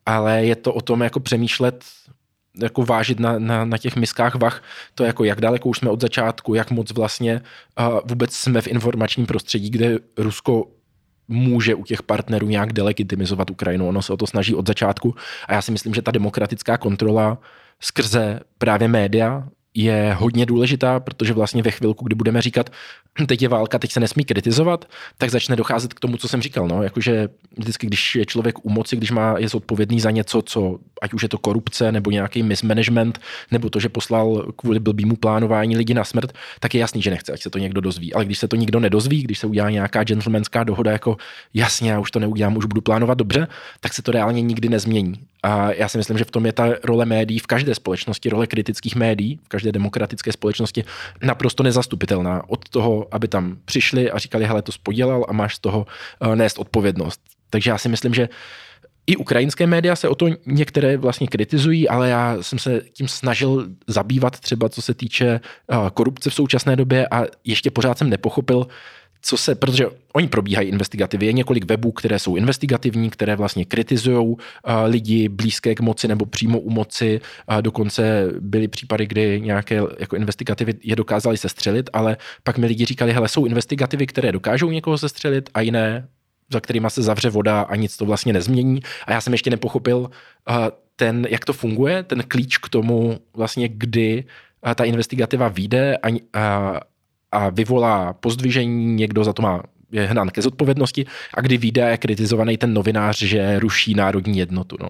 ale 0.05 0.45
je 0.45 0.55
to 0.55 0.73
o 0.73 0.81
tom 0.81 1.01
jako 1.01 1.19
přemýšlet 1.19 1.85
jako 2.61 2.85
vážit 2.85 3.19
na, 3.19 3.39
na, 3.39 3.65
na 3.65 3.77
těch 3.77 3.95
miskách 3.95 4.35
vach, 4.35 4.61
to 4.95 5.03
jako 5.03 5.23
jak 5.23 5.41
daleko 5.41 5.69
už 5.69 5.77
jsme 5.77 5.89
od 5.89 6.01
začátku, 6.01 6.53
jak 6.53 6.71
moc 6.71 6.91
vlastně 6.91 7.41
uh, 7.79 7.99
vůbec 8.05 8.33
jsme 8.33 8.61
v 8.61 8.67
informačním 8.67 9.25
prostředí, 9.25 9.69
kde 9.69 9.97
Rusko 10.17 10.67
může 11.27 11.75
u 11.75 11.83
těch 11.83 12.03
partnerů 12.03 12.47
nějak 12.47 12.73
delegitimizovat 12.73 13.49
Ukrajinu. 13.49 13.87
Ono 13.87 14.01
se 14.01 14.13
o 14.13 14.17
to 14.17 14.27
snaží 14.27 14.55
od 14.55 14.67
začátku 14.67 15.15
a 15.47 15.53
já 15.53 15.61
si 15.61 15.71
myslím, 15.71 15.93
že 15.93 16.01
ta 16.01 16.11
demokratická 16.11 16.77
kontrola 16.77 17.37
skrze 17.79 18.39
právě 18.57 18.87
média 18.87 19.49
je 19.77 20.15
hodně 20.19 20.45
důležitá, 20.45 20.99
protože 20.99 21.33
vlastně 21.33 21.63
ve 21.63 21.71
chvilku, 21.71 22.05
kdy 22.05 22.15
budeme 22.15 22.41
říkat, 22.41 22.69
teď 23.27 23.41
je 23.41 23.49
válka, 23.49 23.79
teď 23.79 23.91
se 23.91 23.99
nesmí 23.99 24.25
kritizovat, 24.25 24.85
tak 25.17 25.29
začne 25.29 25.55
docházet 25.55 25.93
k 25.93 25.99
tomu, 25.99 26.17
co 26.17 26.27
jsem 26.27 26.41
říkal. 26.41 26.67
No? 26.67 26.83
Jakože 26.83 27.29
vždycky, 27.57 27.87
když 27.87 28.15
je 28.15 28.25
člověk 28.25 28.65
u 28.65 28.69
moci, 28.69 28.95
když 28.95 29.11
má, 29.11 29.35
je 29.37 29.49
zodpovědný 29.49 29.99
za 29.99 30.11
něco, 30.11 30.41
co, 30.41 30.79
ať 31.01 31.13
už 31.13 31.23
je 31.23 31.29
to 31.29 31.37
korupce, 31.37 31.91
nebo 31.91 32.11
nějaký 32.11 32.43
mismanagement, 32.43 33.19
nebo 33.51 33.69
to, 33.69 33.79
že 33.79 33.89
poslal 33.89 34.51
kvůli 34.55 34.79
blbýmu 34.79 35.15
plánování 35.15 35.77
lidi 35.77 35.93
na 35.93 36.03
smrt, 36.03 36.31
tak 36.59 36.73
je 36.73 36.79
jasný, 36.79 37.01
že 37.01 37.09
nechce, 37.09 37.33
ať 37.33 37.41
se 37.41 37.49
to 37.49 37.57
někdo 37.57 37.81
dozví. 37.81 38.13
Ale 38.13 38.25
když 38.25 38.37
se 38.37 38.47
to 38.47 38.55
nikdo 38.55 38.79
nedozví, 38.79 39.23
když 39.23 39.39
se 39.39 39.47
udělá 39.47 39.69
nějaká 39.69 40.03
gentlemanská 40.03 40.63
dohoda, 40.63 40.91
jako 40.91 41.17
jasně, 41.53 41.91
já 41.91 41.99
už 41.99 42.11
to 42.11 42.19
neudělám, 42.19 42.57
už 42.57 42.65
budu 42.65 42.81
plánovat 42.81 43.17
dobře, 43.17 43.47
tak 43.79 43.93
se 43.93 44.01
to 44.01 44.11
reálně 44.11 44.41
nikdy 44.41 44.69
nezmění. 44.69 45.19
A 45.47 45.71
já 45.71 45.87
si 45.89 45.97
myslím, 45.97 46.17
že 46.17 46.23
v 46.23 46.31
tom 46.31 46.45
je 46.45 46.51
ta 46.51 46.67
role 46.83 47.05
médií 47.05 47.39
v 47.39 47.47
každé 47.47 47.75
společnosti, 47.75 48.29
role 48.29 48.47
kritických 48.47 48.95
médií, 48.95 49.39
v 49.43 49.47
každé 49.47 49.71
demokratické 49.71 50.31
společnosti 50.31 50.83
naprosto 51.23 51.63
nezastupitelná. 51.63 52.49
Od 52.49 52.69
toho, 52.69 53.07
aby 53.11 53.27
tam 53.27 53.57
přišli 53.65 54.11
a 54.11 54.17
říkali, 54.17 54.45
hele, 54.45 54.61
to 54.61 54.71
spodělal 54.71 55.25
a 55.29 55.33
máš 55.33 55.55
z 55.55 55.59
toho 55.59 55.87
uh, 56.19 56.35
nést 56.35 56.59
odpovědnost. 56.59 57.21
Takže 57.49 57.69
já 57.69 57.77
si 57.77 57.89
myslím, 57.89 58.13
že 58.13 58.29
i 59.07 59.15
ukrajinské 59.15 59.67
média 59.67 59.95
se 59.95 60.09
o 60.09 60.15
to 60.15 60.27
některé 60.45 60.97
vlastně 60.97 61.27
kritizují, 61.27 61.89
ale 61.89 62.09
já 62.09 62.37
jsem 62.41 62.59
se 62.59 62.81
tím 62.93 63.07
snažil 63.07 63.67
zabývat 63.87 64.39
třeba 64.39 64.69
co 64.69 64.81
se 64.81 64.93
týče 64.93 65.39
uh, 65.67 65.89
korupce 65.89 66.29
v 66.29 66.33
současné 66.33 66.75
době 66.75 67.07
a 67.07 67.25
ještě 67.43 67.71
pořád 67.71 67.97
jsem 67.97 68.09
nepochopil, 68.09 68.67
co 69.21 69.37
se, 69.37 69.55
protože 69.55 69.85
oni 70.13 70.27
probíhají 70.27 70.69
investigativy, 70.69 71.25
je 71.25 71.33
několik 71.33 71.65
webů, 71.65 71.91
které 71.91 72.19
jsou 72.19 72.35
investigativní, 72.35 73.09
které 73.09 73.35
vlastně 73.35 73.65
kritizují 73.65 74.27
uh, 74.27 74.37
lidi 74.85 75.29
blízké 75.29 75.75
k 75.75 75.79
moci 75.79 76.07
nebo 76.07 76.25
přímo 76.25 76.59
u 76.59 76.69
moci. 76.69 77.21
Uh, 77.51 77.61
dokonce 77.61 78.27
byly 78.39 78.67
případy, 78.67 79.07
kdy 79.07 79.41
nějaké 79.41 79.81
jako 79.99 80.15
investigativy 80.15 80.73
je 80.83 80.95
dokázali 80.95 81.37
sestřelit, 81.37 81.89
ale 81.93 82.17
pak 82.43 82.57
mi 82.57 82.67
lidi 82.67 82.85
říkali, 82.85 83.13
hele, 83.13 83.27
jsou 83.27 83.45
investigativy, 83.45 84.07
které 84.07 84.31
dokážou 84.31 84.71
někoho 84.71 84.97
sestřelit 84.97 85.49
a 85.53 85.61
jiné, 85.61 86.07
za 86.51 86.59
kterýma 86.59 86.89
se 86.89 87.01
zavře 87.01 87.29
voda 87.29 87.61
a 87.61 87.75
nic 87.75 87.97
to 87.97 88.05
vlastně 88.05 88.33
nezmění. 88.33 88.81
A 89.05 89.11
já 89.11 89.21
jsem 89.21 89.33
ještě 89.33 89.49
nepochopil 89.49 89.97
uh, 89.97 90.55
ten, 90.95 91.27
jak 91.29 91.45
to 91.45 91.53
funguje, 91.53 92.03
ten 92.03 92.23
klíč 92.27 92.57
k 92.57 92.69
tomu 92.69 93.19
vlastně, 93.35 93.69
kdy 93.69 94.23
ta 94.75 94.83
investigativa 94.83 95.47
vyjde 95.47 95.97
a, 95.97 96.07
a 96.33 96.79
a 97.31 97.49
vyvolá 97.49 98.13
pozdvižení, 98.13 98.95
někdo 98.95 99.23
za 99.23 99.33
to 99.33 99.41
má 99.41 99.63
je 99.91 100.07
hnán 100.07 100.29
ke 100.29 100.41
zodpovědnosti 100.41 101.05
a 101.33 101.41
kdy 101.41 101.57
vyjde 101.57 101.89
je 101.89 101.97
kritizovaný 101.97 102.57
ten 102.57 102.73
novinář, 102.73 103.17
že 103.17 103.59
ruší 103.59 103.93
národní 103.93 104.37
jednotu. 104.37 104.77
No. 104.79 104.89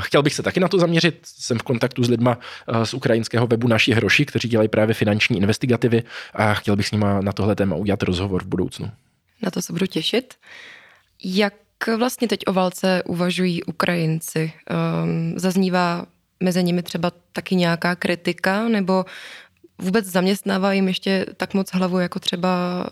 Chtěl 0.00 0.22
bych 0.22 0.34
se 0.34 0.42
taky 0.42 0.60
na 0.60 0.68
to 0.68 0.78
zaměřit, 0.78 1.18
jsem 1.24 1.58
v 1.58 1.62
kontaktu 1.62 2.04
s 2.04 2.08
lidma 2.08 2.38
z 2.84 2.94
ukrajinského 2.94 3.46
webu 3.46 3.68
Naši 3.68 3.92
hroši, 3.92 4.26
kteří 4.26 4.48
dělají 4.48 4.68
právě 4.68 4.94
finanční 4.94 5.36
investigativy 5.36 6.02
a 6.34 6.54
chtěl 6.54 6.76
bych 6.76 6.86
s 6.86 6.92
nimi 6.92 7.06
na 7.20 7.32
tohle 7.32 7.54
téma 7.56 7.76
udělat 7.76 8.02
rozhovor 8.02 8.44
v 8.44 8.46
budoucnu. 8.46 8.90
Na 9.42 9.50
to 9.50 9.62
se 9.62 9.72
budu 9.72 9.86
těšit. 9.86 10.34
Jak 11.24 11.54
vlastně 11.96 12.28
teď 12.28 12.40
o 12.46 12.52
válce 12.52 13.02
uvažují 13.06 13.62
Ukrajinci? 13.62 14.52
Um, 15.04 15.34
zaznívá 15.36 16.06
mezi 16.40 16.62
nimi 16.62 16.82
třeba 16.82 17.12
taky 17.32 17.54
nějaká 17.54 17.94
kritika, 17.94 18.68
nebo 18.68 19.04
vůbec 19.78 20.06
zaměstnává 20.06 20.72
jim 20.72 20.88
ještě 20.88 21.26
tak 21.36 21.54
moc 21.54 21.70
hlavu, 21.70 21.98
jako 21.98 22.20
třeba 22.20 22.84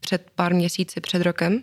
před 0.00 0.30
pár 0.34 0.54
měsíci, 0.54 1.00
před 1.00 1.22
rokem? 1.22 1.62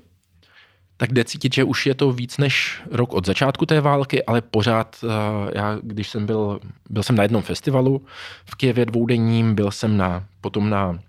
tak 0.98 1.14
jde 1.14 1.24
cítit, 1.24 1.54
že 1.54 1.64
už 1.64 1.86
je 1.86 1.96
to 1.96 2.12
víc 2.12 2.38
než 2.38 2.82
rok 2.92 3.14
od 3.14 3.26
začátku 3.26 3.66
té 3.66 3.82
války, 3.82 4.24
ale 4.24 4.42
pořád, 4.42 4.96
eh, 5.04 5.52
já 5.56 5.80
když 5.84 6.10
jsem 6.10 6.26
byl, 6.26 6.60
byl 6.90 7.04
jsem 7.04 7.16
na 7.16 7.24
jednom 7.24 7.42
festivalu 7.42 8.06
v 8.46 8.56
Kijevě 8.56 8.86
dvoudenním, 8.86 9.56
byl 9.56 9.72
jsem 9.72 9.98
na, 9.98 10.26
potom 10.42 10.70
na 10.70 11.00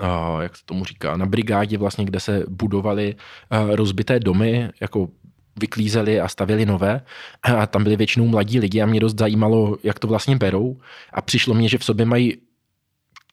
Uh, 0.00 0.42
jak 0.42 0.56
se 0.56 0.64
tomu 0.64 0.84
říká, 0.84 1.16
na 1.16 1.26
brigádě 1.26 1.78
vlastně, 1.78 2.04
kde 2.04 2.20
se 2.20 2.44
budovaly 2.48 3.14
uh, 3.14 3.74
rozbité 3.74 4.20
domy, 4.20 4.70
jako 4.80 5.08
vyklízeli 5.60 6.20
a 6.20 6.28
stavěli 6.28 6.66
nové 6.66 7.00
a 7.42 7.66
tam 7.66 7.82
byli 7.82 7.96
většinou 7.96 8.26
mladí 8.26 8.60
lidi 8.60 8.82
a 8.82 8.86
mě 8.86 9.00
dost 9.00 9.18
zajímalo, 9.18 9.76
jak 9.82 9.98
to 9.98 10.06
vlastně 10.06 10.36
berou 10.36 10.80
a 11.12 11.22
přišlo 11.22 11.54
mně, 11.54 11.68
že 11.68 11.78
v 11.78 11.84
sobě 11.84 12.06
mají 12.06 12.36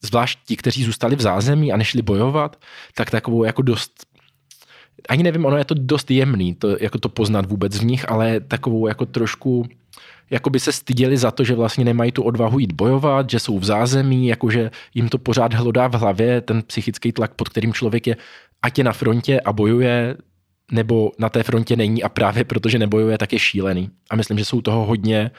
zvlášť 0.05 0.39
ti, 0.45 0.55
kteří 0.57 0.83
zůstali 0.83 1.15
v 1.15 1.21
zázemí 1.21 1.74
a 1.74 1.77
nešli 1.77 2.01
bojovat, 2.01 2.55
tak 2.95 3.12
takovou 3.12 3.43
jako 3.43 3.62
dost 3.62 3.91
ani 5.09 5.24
nevím, 5.24 5.45
ono 5.45 5.57
je 5.57 5.65
to 5.65 5.75
dost 5.77 6.12
jemný, 6.12 6.55
to, 6.55 6.77
jako 6.79 6.97
to 6.97 7.09
poznat 7.09 7.45
vůbec 7.45 7.79
v 7.79 7.85
nich, 7.85 8.12
ale 8.12 8.39
takovou 8.39 8.88
jako 8.88 9.05
trošku 9.05 9.65
jako 10.29 10.50
by 10.50 10.59
se 10.59 10.71
styděli 10.71 11.17
za 11.17 11.31
to, 11.31 11.43
že 11.43 11.55
vlastně 11.55 11.85
nemají 11.85 12.12
tu 12.12 12.24
odvahu 12.24 12.59
jít 12.59 12.71
bojovat, 12.71 13.29
že 13.29 13.39
jsou 13.39 13.59
v 13.59 13.63
zázemí, 13.63 14.27
jakože 14.27 14.71
jim 14.93 15.09
to 15.09 15.17
pořád 15.17 15.53
hlodá 15.53 15.88
v 15.88 15.93
hlavě, 15.93 16.41
ten 16.41 16.62
psychický 16.62 17.12
tlak, 17.12 17.33
pod 17.33 17.50
kterým 17.50 17.74
člověk 17.74 18.07
je, 18.07 18.17
ať 18.62 18.77
je 18.77 18.83
na 18.83 18.93
frontě 18.93 19.41
a 19.41 19.53
bojuje, 19.53 20.17
nebo 20.71 21.12
na 21.19 21.29
té 21.29 21.43
frontě 21.43 21.75
není 21.75 22.03
a 22.03 22.09
právě 22.09 22.43
protože 22.43 22.79
nebojuje, 22.79 23.17
tak 23.17 23.33
je 23.33 23.39
šílený. 23.39 23.89
A 24.09 24.15
myslím, 24.15 24.38
že 24.38 24.45
jsou 24.45 24.62
toho 24.62 24.85
hodně 24.85 25.31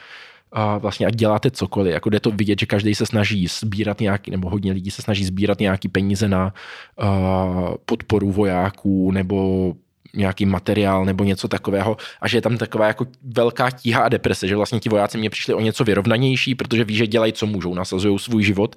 a 0.52 0.78
vlastně 0.78 1.06
ať 1.06 1.14
děláte 1.14 1.50
cokoliv, 1.50 1.92
jako 1.92 2.10
jde 2.10 2.20
to 2.20 2.30
vidět, 2.30 2.60
že 2.60 2.66
každý 2.66 2.94
se 2.94 3.06
snaží 3.06 3.46
sbírat 3.46 4.00
nějaký, 4.00 4.30
nebo 4.30 4.50
hodně 4.50 4.72
lidí 4.72 4.90
se 4.90 5.02
snaží 5.02 5.24
sbírat 5.24 5.60
nějaký 5.60 5.88
peníze 5.88 6.28
na 6.28 6.54
uh, 7.02 7.74
podporu 7.86 8.32
vojáků 8.32 9.10
nebo 9.10 9.72
nějaký 10.14 10.46
materiál 10.46 11.04
nebo 11.04 11.24
něco 11.24 11.48
takového 11.48 11.96
a 12.20 12.28
že 12.28 12.36
je 12.36 12.42
tam 12.42 12.58
taková 12.58 12.86
jako 12.86 13.06
velká 13.22 13.70
tíha 13.70 14.02
a 14.02 14.08
deprese, 14.08 14.48
že 14.48 14.56
vlastně 14.56 14.80
ti 14.80 14.88
vojáci 14.88 15.18
mě 15.18 15.30
přišli 15.30 15.54
o 15.54 15.60
něco 15.60 15.84
vyrovnanější, 15.84 16.54
protože 16.54 16.84
ví, 16.84 16.96
že 16.96 17.06
dělají, 17.06 17.32
co 17.32 17.46
můžou, 17.46 17.74
nasazují 17.74 18.18
svůj 18.18 18.42
život. 18.42 18.76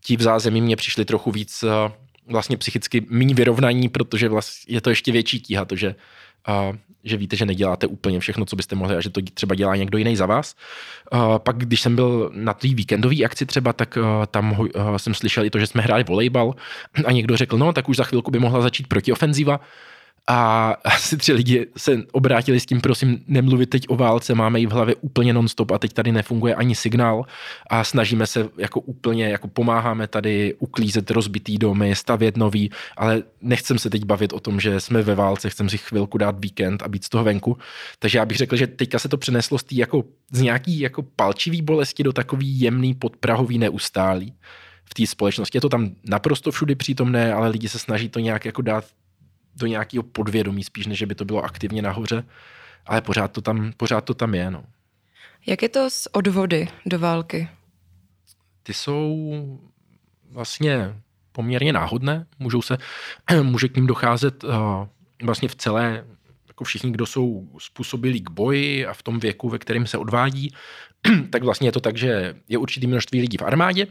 Ti 0.00 0.16
v 0.16 0.22
zázemí 0.22 0.60
mě 0.60 0.76
přišli 0.76 1.04
trochu 1.04 1.30
víc 1.30 1.64
vlastně 2.26 2.56
psychicky 2.56 3.06
méně 3.08 3.34
vyrovnaní, 3.34 3.88
protože 3.88 4.28
vlastně 4.28 4.74
je 4.74 4.80
to 4.80 4.90
ještě 4.90 5.12
větší 5.12 5.40
tíha, 5.40 5.64
to, 5.64 5.76
že 5.76 5.94
a 6.46 6.72
že 7.04 7.16
víte, 7.16 7.36
že 7.36 7.46
neděláte 7.46 7.86
úplně 7.86 8.20
všechno, 8.20 8.44
co 8.44 8.56
byste 8.56 8.76
mohli 8.76 8.96
a 8.96 9.00
že 9.00 9.10
to 9.10 9.20
třeba 9.34 9.54
dělá 9.54 9.76
někdo 9.76 9.98
jiný 9.98 10.16
za 10.16 10.26
vás. 10.26 10.54
A 11.12 11.38
pak, 11.38 11.56
když 11.56 11.80
jsem 11.80 11.96
byl 11.96 12.30
na 12.34 12.54
té 12.54 12.68
víkendové 12.68 13.24
akci 13.24 13.46
třeba, 13.46 13.72
tak 13.72 13.98
tam 14.30 14.68
jsem 14.96 15.14
slyšel 15.14 15.44
i 15.44 15.50
to, 15.50 15.58
že 15.58 15.66
jsme 15.66 15.82
hráli 15.82 16.04
volejbal 16.04 16.54
a 17.04 17.12
někdo 17.12 17.36
řekl, 17.36 17.58
no 17.58 17.72
tak 17.72 17.88
už 17.88 17.96
za 17.96 18.04
chvilku 18.04 18.30
by 18.30 18.38
mohla 18.38 18.60
začít 18.60 18.86
protiofenziva 18.86 19.60
a 20.30 20.70
asi 20.84 21.16
tři 21.16 21.32
lidi 21.32 21.66
se 21.76 22.02
obrátili 22.12 22.60
s 22.60 22.66
tím, 22.66 22.80
prosím, 22.80 23.24
nemluvit 23.26 23.70
teď 23.70 23.84
o 23.88 23.96
válce, 23.96 24.34
máme 24.34 24.60
ji 24.60 24.66
v 24.66 24.70
hlavě 24.70 24.94
úplně 25.00 25.32
nonstop 25.32 25.70
a 25.70 25.78
teď 25.78 25.92
tady 25.92 26.12
nefunguje 26.12 26.54
ani 26.54 26.74
signál 26.74 27.24
a 27.70 27.84
snažíme 27.84 28.26
se 28.26 28.48
jako 28.58 28.80
úplně, 28.80 29.28
jako 29.28 29.48
pomáháme 29.48 30.06
tady 30.06 30.54
uklízet 30.58 31.10
rozbitý 31.10 31.58
domy, 31.58 31.94
stavět 31.94 32.36
nový, 32.36 32.70
ale 32.96 33.22
nechcem 33.40 33.78
se 33.78 33.90
teď 33.90 34.04
bavit 34.04 34.32
o 34.32 34.40
tom, 34.40 34.60
že 34.60 34.80
jsme 34.80 35.02
ve 35.02 35.14
válce, 35.14 35.50
chcem 35.50 35.68
si 35.68 35.78
chvilku 35.78 36.18
dát 36.18 36.36
víkend 36.40 36.82
a 36.82 36.88
být 36.88 37.04
z 37.04 37.08
toho 37.08 37.24
venku. 37.24 37.58
Takže 37.98 38.18
já 38.18 38.26
bych 38.26 38.36
řekl, 38.36 38.56
že 38.56 38.66
teďka 38.66 38.98
se 38.98 39.08
to 39.08 39.16
přeneslo 39.16 39.58
z, 39.58 39.64
tý 39.64 39.76
jako, 39.76 40.04
z 40.32 40.40
nějaký 40.40 40.80
jako 40.80 41.02
palčivý 41.02 41.62
bolesti 41.62 42.02
do 42.02 42.12
takový 42.12 42.60
jemný 42.60 42.94
podprahový 42.94 43.58
neustálý 43.58 44.34
v 44.84 44.94
té 44.94 45.06
společnosti. 45.06 45.56
Je 45.56 45.60
to 45.60 45.68
tam 45.68 45.90
naprosto 46.04 46.50
všudy 46.50 46.74
přítomné, 46.74 47.34
ale 47.34 47.48
lidi 47.48 47.68
se 47.68 47.78
snaží 47.78 48.08
to 48.08 48.18
nějak 48.18 48.44
jako 48.44 48.62
dát 48.62 48.84
do 49.56 49.66
nějakého 49.66 50.02
podvědomí 50.02 50.64
spíš, 50.64 50.86
než 50.86 51.02
by 51.02 51.14
to 51.14 51.24
bylo 51.24 51.44
aktivně 51.44 51.82
nahoře, 51.82 52.24
ale 52.86 53.00
pořád 53.00 53.32
to 53.32 53.40
tam, 53.40 53.72
pořád 53.76 54.00
to 54.00 54.14
tam 54.14 54.34
je. 54.34 54.50
No. 54.50 54.64
Jak 55.46 55.62
je 55.62 55.68
to 55.68 55.90
s 55.90 56.14
odvody 56.14 56.68
do 56.86 56.98
války? 56.98 57.48
Ty 58.62 58.74
jsou 58.74 59.32
vlastně 60.30 60.94
poměrně 61.32 61.72
náhodné, 61.72 62.26
můžou 62.38 62.62
se, 62.62 62.78
může 63.42 63.68
k 63.68 63.76
ním 63.76 63.86
docházet 63.86 64.44
uh, 64.44 64.50
vlastně 65.22 65.48
v 65.48 65.54
celé, 65.54 66.04
jako 66.48 66.64
všichni, 66.64 66.92
kdo 66.92 67.06
jsou 67.06 67.48
způsobili 67.58 68.20
k 68.20 68.30
boji 68.30 68.86
a 68.86 68.94
v 68.94 69.02
tom 69.02 69.20
věku, 69.20 69.48
ve 69.48 69.58
kterém 69.58 69.86
se 69.86 69.98
odvádí, 69.98 70.54
tak 71.30 71.42
vlastně 71.42 71.68
je 71.68 71.72
to 71.72 71.80
tak, 71.80 71.96
že 71.96 72.34
je 72.48 72.58
určitý 72.58 72.86
množství 72.86 73.20
lidí 73.20 73.36
v 73.36 73.42
armádě, 73.42 73.86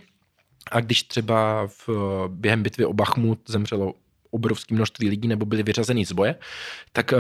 a 0.72 0.80
když 0.80 1.04
třeba 1.04 1.68
v, 1.68 1.90
během 2.28 2.64
bitvy 2.64 2.86
o 2.86 2.94
Bachmut 2.94 3.40
zemřelo 3.48 3.94
obrovské 4.36 4.76
množství 4.76 5.10
lidí 5.10 5.28
nebo 5.28 5.46
byli 5.46 5.64
vyřazený 5.64 6.06
z 6.06 6.12
boje, 6.12 6.36
tak 6.92 7.14
uh, 7.14 7.20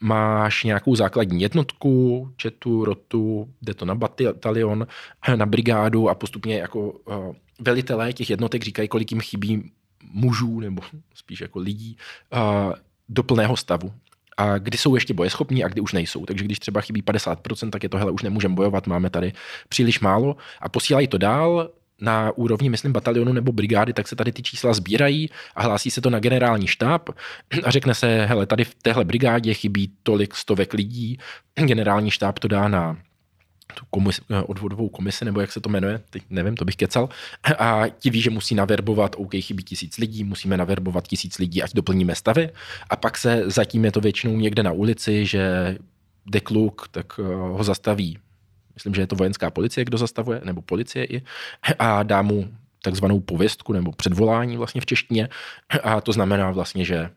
máš 0.00 0.64
nějakou 0.64 0.96
základní 0.96 1.42
jednotku, 1.42 2.28
četu, 2.36 2.84
rotu, 2.84 3.48
jde 3.62 3.74
to 3.74 3.84
na 3.84 3.94
batalion, 3.94 4.86
na 5.36 5.46
brigádu 5.46 6.08
a 6.08 6.14
postupně 6.14 6.58
jako 6.58 6.90
uh, 6.90 7.34
velitelé 7.60 8.12
těch 8.12 8.30
jednotek 8.30 8.62
říkají, 8.62 8.88
kolik 8.88 9.12
jim 9.12 9.20
chybí 9.20 9.70
mužů 10.12 10.60
nebo 10.60 10.82
spíš 11.14 11.40
jako 11.40 11.58
lidí 11.58 11.96
uh, 12.32 12.72
do 13.08 13.22
plného 13.22 13.56
stavu 13.56 13.92
a 14.38 14.58
kdy 14.58 14.78
jsou 14.78 14.94
ještě 14.94 15.14
bojeschopní 15.14 15.64
a 15.64 15.68
kdy 15.68 15.80
už 15.80 15.92
nejsou. 15.92 16.26
Takže 16.26 16.44
když 16.44 16.58
třeba 16.58 16.80
chybí 16.80 17.02
50%, 17.02 17.70
tak 17.70 17.82
je 17.82 17.88
to, 17.88 17.98
hele, 17.98 18.10
už 18.10 18.22
nemůžeme 18.22 18.54
bojovat, 18.54 18.86
máme 18.86 19.10
tady 19.10 19.32
příliš 19.68 20.00
málo 20.00 20.36
a 20.60 20.68
posílají 20.68 21.08
to 21.08 21.18
dál, 21.18 21.70
na 22.00 22.32
úrovni, 22.36 22.70
myslím, 22.70 22.92
batalionu 22.92 23.32
nebo 23.32 23.52
brigády, 23.52 23.92
tak 23.92 24.08
se 24.08 24.16
tady 24.16 24.32
ty 24.32 24.42
čísla 24.42 24.74
sbírají 24.74 25.30
a 25.54 25.62
hlásí 25.62 25.90
se 25.90 26.00
to 26.00 26.10
na 26.10 26.18
generální 26.18 26.66
štáb 26.66 27.08
a 27.64 27.70
řekne 27.70 27.94
se, 27.94 28.26
hele, 28.26 28.46
tady 28.46 28.64
v 28.64 28.74
téhle 28.74 29.04
brigádě 29.04 29.54
chybí 29.54 29.92
tolik 30.02 30.34
stovek 30.34 30.72
lidí, 30.74 31.18
generální 31.54 32.10
štáb 32.10 32.38
to 32.38 32.48
dá 32.48 32.68
na 32.68 32.96
tu 33.74 33.84
komis, 33.90 34.20
odvodovou 34.46 34.88
komisi, 34.88 35.24
nebo 35.24 35.40
jak 35.40 35.52
se 35.52 35.60
to 35.60 35.68
jmenuje, 35.68 36.00
teď 36.10 36.22
nevím, 36.30 36.56
to 36.56 36.64
bych 36.64 36.76
kecal, 36.76 37.08
a 37.58 37.82
ti 37.98 38.10
ví, 38.10 38.20
že 38.20 38.30
musí 38.30 38.54
naverbovat, 38.54 39.16
OK, 39.18 39.32
chybí 39.40 39.64
tisíc 39.64 39.98
lidí, 39.98 40.24
musíme 40.24 40.56
naverbovat 40.56 41.08
tisíc 41.08 41.38
lidí, 41.38 41.62
ať 41.62 41.74
doplníme 41.74 42.14
stavy, 42.14 42.50
a 42.90 42.96
pak 42.96 43.18
se 43.18 43.42
zatím 43.46 43.84
je 43.84 43.92
to 43.92 44.00
většinou 44.00 44.36
někde 44.36 44.62
na 44.62 44.72
ulici, 44.72 45.26
že 45.26 45.76
jde 46.26 46.40
kluk, 46.40 46.88
tak 46.90 47.06
eh, 47.18 47.22
ho 47.34 47.64
zastaví 47.64 48.18
myslím, 48.78 48.94
že 48.94 49.02
je 49.02 49.06
to 49.06 49.16
vojenská 49.16 49.50
policie, 49.50 49.84
kdo 49.84 49.98
zastavuje, 49.98 50.40
nebo 50.44 50.62
policie 50.62 51.04
i, 51.04 51.22
a 51.78 52.02
dá 52.02 52.22
mu 52.22 52.48
takzvanou 52.82 53.20
pověstku 53.20 53.72
nebo 53.72 53.92
předvolání 53.92 54.56
vlastně 54.56 54.80
v 54.80 54.86
češtině 54.86 55.28
a 55.82 56.00
to 56.00 56.12
znamená 56.12 56.50
vlastně, 56.50 56.84
že 56.84 57.10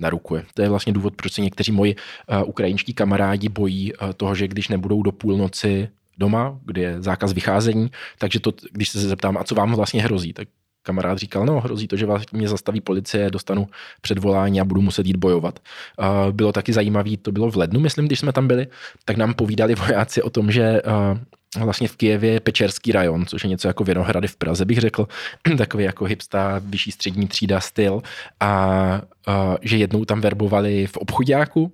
narukuje. 0.00 0.44
To 0.54 0.62
je 0.62 0.68
vlastně 0.68 0.92
důvod, 0.92 1.16
proč 1.16 1.32
se 1.32 1.40
někteří 1.40 1.72
moji 1.72 1.94
uh, 1.94 2.48
ukrajinští 2.48 2.94
kamarádi 2.94 3.48
bojí 3.48 3.92
uh, 3.92 4.12
toho, 4.12 4.34
že 4.34 4.48
když 4.48 4.68
nebudou 4.68 5.02
do 5.02 5.12
půlnoci 5.12 5.88
doma, 6.18 6.58
kde 6.64 6.82
je 6.82 7.02
zákaz 7.02 7.32
vycházení, 7.32 7.90
takže 8.18 8.40
to, 8.40 8.52
když 8.72 8.88
se 8.88 9.00
zeptám, 9.00 9.36
a 9.36 9.44
co 9.44 9.54
vám 9.54 9.74
vlastně 9.74 10.02
hrozí, 10.02 10.32
tak 10.32 10.48
kamarád 10.86 11.18
říkal, 11.18 11.46
no 11.46 11.60
hrozí 11.60 11.88
to, 11.88 11.96
že 11.96 12.06
vás 12.06 12.22
mě 12.32 12.48
zastaví 12.48 12.80
policie, 12.80 13.30
dostanu 13.30 13.66
předvolání 14.00 14.60
a 14.60 14.64
budu 14.64 14.80
muset 14.80 15.06
jít 15.06 15.16
bojovat. 15.16 15.58
Uh, 15.98 16.32
bylo 16.32 16.52
taky 16.52 16.72
zajímavé, 16.72 17.16
to 17.16 17.32
bylo 17.32 17.50
v 17.50 17.56
lednu, 17.56 17.80
myslím, 17.80 18.06
když 18.06 18.18
jsme 18.18 18.32
tam 18.32 18.46
byli, 18.46 18.66
tak 19.04 19.16
nám 19.16 19.34
povídali 19.34 19.74
vojáci 19.74 20.22
o 20.22 20.30
tom, 20.30 20.52
že 20.52 20.82
uh, 20.82 21.64
vlastně 21.64 21.88
v 21.88 21.96
Kijevě 21.96 22.32
je 22.32 22.40
Pečerský 22.40 22.92
rajon, 22.92 23.26
což 23.26 23.44
je 23.44 23.50
něco 23.50 23.68
jako 23.68 23.84
Vinohrady 23.84 24.28
v 24.28 24.36
Praze, 24.36 24.64
bych 24.64 24.78
řekl, 24.78 25.08
takový 25.58 25.84
jako 25.84 26.04
hipsta, 26.04 26.60
vyšší 26.64 26.90
střední 26.90 27.26
třída 27.28 27.60
styl 27.60 28.02
a 28.40 29.00
uh, 29.28 29.56
že 29.62 29.76
jednou 29.76 30.04
tam 30.04 30.20
verbovali 30.20 30.86
v 30.86 30.96
obchodáku, 30.96 31.72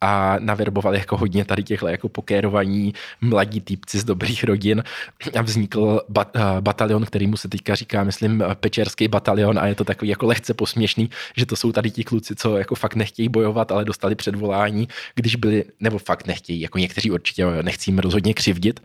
a 0.00 0.36
naverbovali 0.38 0.98
jako 0.98 1.16
hodně 1.16 1.44
tady 1.44 1.62
těchto 1.62 1.88
jako 1.88 2.08
pokérovaní 2.08 2.94
mladí 3.20 3.60
týpci 3.60 3.98
z 3.98 4.04
dobrých 4.04 4.44
rodin. 4.44 4.82
A 5.38 5.42
vznikl 5.42 6.00
bat, 6.08 6.36
uh, 6.36 6.42
batalion, 6.60 7.04
který 7.04 7.26
mu 7.26 7.36
se 7.36 7.48
teďka 7.48 7.74
říká, 7.74 8.04
myslím, 8.04 8.44
pečerský 8.54 9.08
batalion 9.08 9.58
a 9.58 9.66
je 9.66 9.74
to 9.74 9.84
takový 9.84 10.08
jako 10.08 10.26
lehce 10.26 10.54
posměšný, 10.54 11.10
že 11.36 11.46
to 11.46 11.56
jsou 11.56 11.72
tady 11.72 11.90
ti 11.90 12.04
kluci, 12.04 12.34
co 12.36 12.56
jako 12.56 12.74
fakt 12.74 12.94
nechtějí 12.94 13.28
bojovat, 13.28 13.72
ale 13.72 13.84
dostali 13.84 14.14
předvolání, 14.14 14.88
když 15.14 15.36
byli, 15.36 15.64
nebo 15.80 15.98
fakt 15.98 16.26
nechtějí, 16.26 16.60
jako 16.60 16.78
někteří 16.78 17.10
určitě 17.10 17.46
nechci 17.62 17.90
jim 17.90 17.98
rozhodně 17.98 18.34
křivdit. 18.34 18.80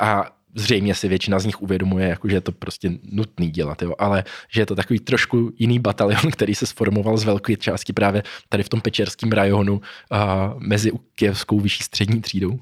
A 0.00 0.35
zřejmě 0.56 0.94
si 0.94 1.08
většina 1.08 1.38
z 1.38 1.46
nich 1.46 1.62
uvědomuje, 1.62 2.08
jako, 2.08 2.28
že 2.28 2.36
je 2.36 2.40
to 2.40 2.52
prostě 2.52 2.90
nutný 3.12 3.50
dělat, 3.50 3.82
jo, 3.82 3.94
ale 3.98 4.24
že 4.48 4.60
je 4.60 4.66
to 4.66 4.74
takový 4.74 5.00
trošku 5.00 5.52
jiný 5.58 5.78
batalion, 5.78 6.30
který 6.32 6.54
se 6.54 6.66
sformoval 6.66 7.16
z 7.16 7.24
velké 7.24 7.56
části 7.56 7.92
právě 7.92 8.22
tady 8.48 8.62
v 8.62 8.68
tom 8.68 8.80
pečerském 8.80 9.32
rajonu 9.32 9.80
a 10.10 10.54
mezi 10.58 10.92
kijevskou 11.14 11.60
vyšší 11.60 11.82
střední 11.82 12.20
třídou. 12.20 12.58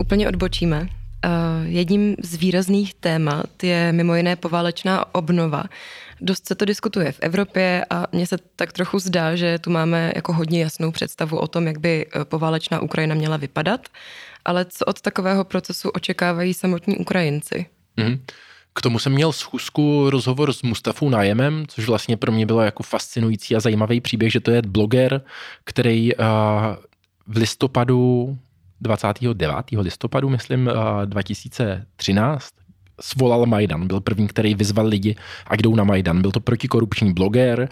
Úplně 0.00 0.28
odbočíme. 0.28 0.88
Jedním 1.64 2.16
z 2.22 2.34
výrazných 2.34 2.94
témat 2.94 3.62
je 3.62 3.92
mimo 3.92 4.14
jiné 4.14 4.36
poválečná 4.36 5.14
obnova. 5.14 5.64
Dost 6.20 6.46
se 6.46 6.54
to 6.54 6.64
diskutuje 6.64 7.12
v 7.12 7.20
Evropě 7.20 7.84
a 7.90 8.06
mně 8.12 8.26
se 8.26 8.38
tak 8.56 8.72
trochu 8.72 8.98
zdá, 8.98 9.36
že 9.36 9.58
tu 9.58 9.70
máme 9.70 10.12
jako 10.14 10.32
hodně 10.32 10.62
jasnou 10.62 10.92
představu 10.92 11.38
o 11.38 11.46
tom, 11.46 11.66
jak 11.66 11.78
by 11.78 12.06
e, 12.06 12.24
poválečná 12.24 12.80
Ukrajina 12.80 13.14
měla 13.14 13.36
vypadat. 13.36 13.88
Ale 14.44 14.64
co 14.64 14.84
od 14.84 15.00
takového 15.00 15.44
procesu 15.44 15.90
očekávají 15.90 16.54
samotní 16.54 16.96
Ukrajinci? 16.96 17.66
Mm. 17.96 18.18
K 18.74 18.80
tomu 18.80 18.98
jsem 18.98 19.12
měl 19.12 19.32
schůzku 19.32 20.10
rozhovor 20.10 20.52
s 20.52 20.62
Mustafou 20.62 21.08
Nájemem, 21.08 21.64
což 21.68 21.86
vlastně 21.86 22.16
pro 22.16 22.32
mě 22.32 22.46
bylo 22.46 22.60
jako 22.60 22.82
fascinující 22.82 23.56
a 23.56 23.60
zajímavý 23.60 24.00
příběh, 24.00 24.32
že 24.32 24.40
to 24.40 24.50
je 24.50 24.62
bloger, 24.62 25.20
který 25.64 26.14
uh, 26.14 26.24
v 27.26 27.36
listopadu 27.36 28.38
29. 28.80 29.56
listopadu, 29.78 30.28
myslím, 30.28 30.70
2013, 31.04 32.48
svolal 33.00 33.46
Majdan. 33.46 33.86
Byl 33.86 34.00
první, 34.00 34.28
který 34.28 34.54
vyzval 34.54 34.86
lidi, 34.86 35.16
a 35.46 35.56
jdou 35.56 35.74
na 35.74 35.84
Majdan. 35.84 36.22
Byl 36.22 36.32
to 36.32 36.40
protikorupční 36.40 37.12
bloger, 37.12 37.68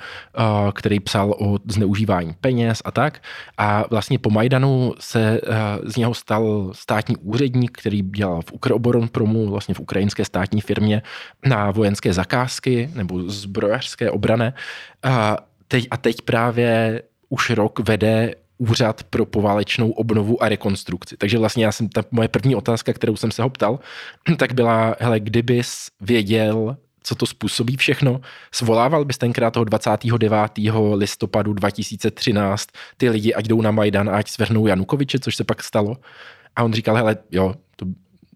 který 0.75 1.01
psal 1.01 1.35
o 1.39 1.59
zneužívání 1.69 2.35
peněz 2.41 2.83
a 2.85 2.91
tak. 2.91 3.23
A 3.59 3.85
vlastně 3.91 4.19
po 4.19 4.31
Majdanu 4.31 4.95
se 5.01 5.41
z 5.85 5.97
něho 5.97 6.15
stal 6.15 6.71
státní 6.75 7.17
úředník, 7.17 7.79
který 7.79 8.03
dělal 8.03 8.43
v 8.43 8.53
Ukroboronpromu, 8.53 9.51
vlastně 9.51 9.75
v 9.75 9.81
ukrajinské 9.81 10.25
státní 10.25 10.61
firmě 10.61 11.03
na 11.47 11.71
vojenské 11.71 12.13
zakázky 12.13 12.91
nebo 12.95 13.23
zbrojařské 13.23 14.11
obrané. 14.11 14.55
A 15.03 15.37
teď, 15.69 15.89
a 15.91 15.97
teď 15.97 16.21
právě 16.21 17.03
už 17.29 17.51
rok 17.51 17.89
vede 17.89 18.35
úřad 18.59 19.03
pro 19.03 19.27
poválečnou 19.27 19.91
obnovu 19.91 20.43
a 20.43 20.49
rekonstrukci. 20.49 21.17
Takže 21.17 21.39
vlastně 21.39 21.65
já 21.65 21.73
jsem, 21.73 21.89
ta 21.89 22.05
moje 22.11 22.29
první 22.29 22.55
otázka, 22.55 22.93
kterou 22.93 23.17
jsem 23.17 23.31
se 23.31 23.43
ho 23.43 23.51
ptal, 23.51 23.79
tak 24.37 24.53
byla, 24.53 24.97
hele, 25.01 25.21
kdybys 25.21 25.87
věděl, 26.01 26.77
co 27.03 27.15
to 27.15 27.27
způsobí 27.27 27.77
všechno, 27.77 28.21
svolával 28.53 29.05
bys 29.05 29.19
tenkrát 29.19 29.51
toho 29.51 29.65
29. 29.65 30.37
listopadu 30.95 31.53
2013 31.53 32.69
ty 32.97 33.11
lidi, 33.11 33.35
ať 33.35 33.47
jdou 33.47 33.63
na 33.63 33.71
Majdan 33.71 34.11
a 34.11 34.17
ať 34.17 34.31
svrhnou 34.31 34.67
Janukoviče, 34.67 35.19
což 35.19 35.37
se 35.37 35.45
pak 35.45 35.63
stalo. 35.63 35.97
A 36.57 36.63
on 36.63 36.73
říkal, 36.73 36.97
hele, 36.97 37.17
jo, 37.31 37.55
to 37.77 37.87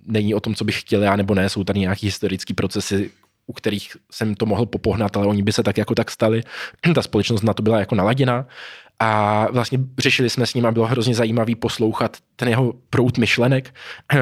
není 0.07 0.35
o 0.35 0.40
tom, 0.40 0.54
co 0.54 0.64
bych 0.64 0.81
chtěl 0.81 1.02
já 1.02 1.16
nebo 1.16 1.35
ne, 1.35 1.48
jsou 1.48 1.64
tady 1.64 1.81
nějaký 1.81 2.07
historické 2.07 2.54
procesy, 2.54 3.11
u 3.46 3.52
kterých 3.52 3.96
jsem 4.12 4.35
to 4.35 4.46
mohl 4.46 4.66
popohnat, 4.66 5.16
ale 5.16 5.26
oni 5.26 5.42
by 5.42 5.52
se 5.52 5.62
tak 5.62 5.78
jako 5.78 5.94
tak 5.94 6.11
stali. 6.11 6.42
Ta 6.94 7.02
společnost 7.02 7.42
na 7.42 7.54
to 7.54 7.62
byla 7.62 7.78
jako 7.78 7.94
naladěná 7.94 8.46
a 9.00 9.46
vlastně 9.50 9.78
řešili 9.98 10.30
jsme 10.30 10.46
s 10.46 10.54
ním 10.54 10.66
a 10.66 10.72
bylo 10.72 10.87
hrozně 10.87 11.14
zajímavý 11.14 11.54
poslouchat 11.54 12.16
ten 12.37 12.48
jeho 12.48 12.74
prout 12.90 13.18
myšlenek, 13.18 13.74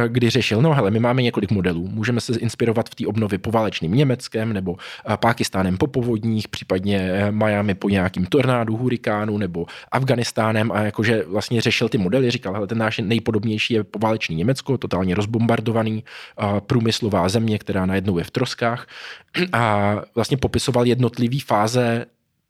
kdy 0.09 0.31
řešil, 0.31 0.63
no 0.63 0.75
hele, 0.75 0.91
my 0.91 1.01
máme 1.01 1.23
několik 1.23 1.51
modelů, 1.51 1.89
můžeme 1.89 2.21
se 2.21 2.39
inspirovat 2.39 2.89
v 2.89 2.95
té 2.95 3.07
obnově 3.07 3.39
poválečným 3.39 3.95
Německem 3.95 4.53
nebo 4.53 4.77
eh, 5.11 5.17
Pákistánem 5.17 5.77
po 5.77 5.87
povodních, 5.87 6.49
případně 6.49 6.99
eh, 6.99 7.33
Miami 7.33 7.75
po 7.75 7.89
nějakým 7.89 8.27
tornádu, 8.27 8.77
hurikánu 8.77 9.39
nebo 9.39 9.67
Afganistánem. 9.93 10.73
A 10.73 10.81
jakože 10.81 11.25
vlastně 11.29 11.61
řešil 11.61 11.89
ty 11.89 11.99
modely, 11.99 12.31
říkal, 12.31 12.55
hele, 12.55 12.67
ten 12.67 12.79
náš 12.79 12.99
nejpodobnější 12.99 13.75
je 13.75 13.85
poválečný 13.85 14.37
Německo, 14.37 14.79
totálně 14.79 15.15
rozbombardovaný, 15.15 16.05
eh, 16.05 16.61
průmyslová 16.61 17.29
země, 17.29 17.59
která 17.59 17.87
najednou 17.87 18.19
je 18.19 18.25
v 18.25 18.31
troskách. 18.31 18.87
A 19.53 19.97
vlastně 20.15 20.37
popisoval 20.37 20.87
jednotlivé 20.87 21.37
fáze 21.47 22.07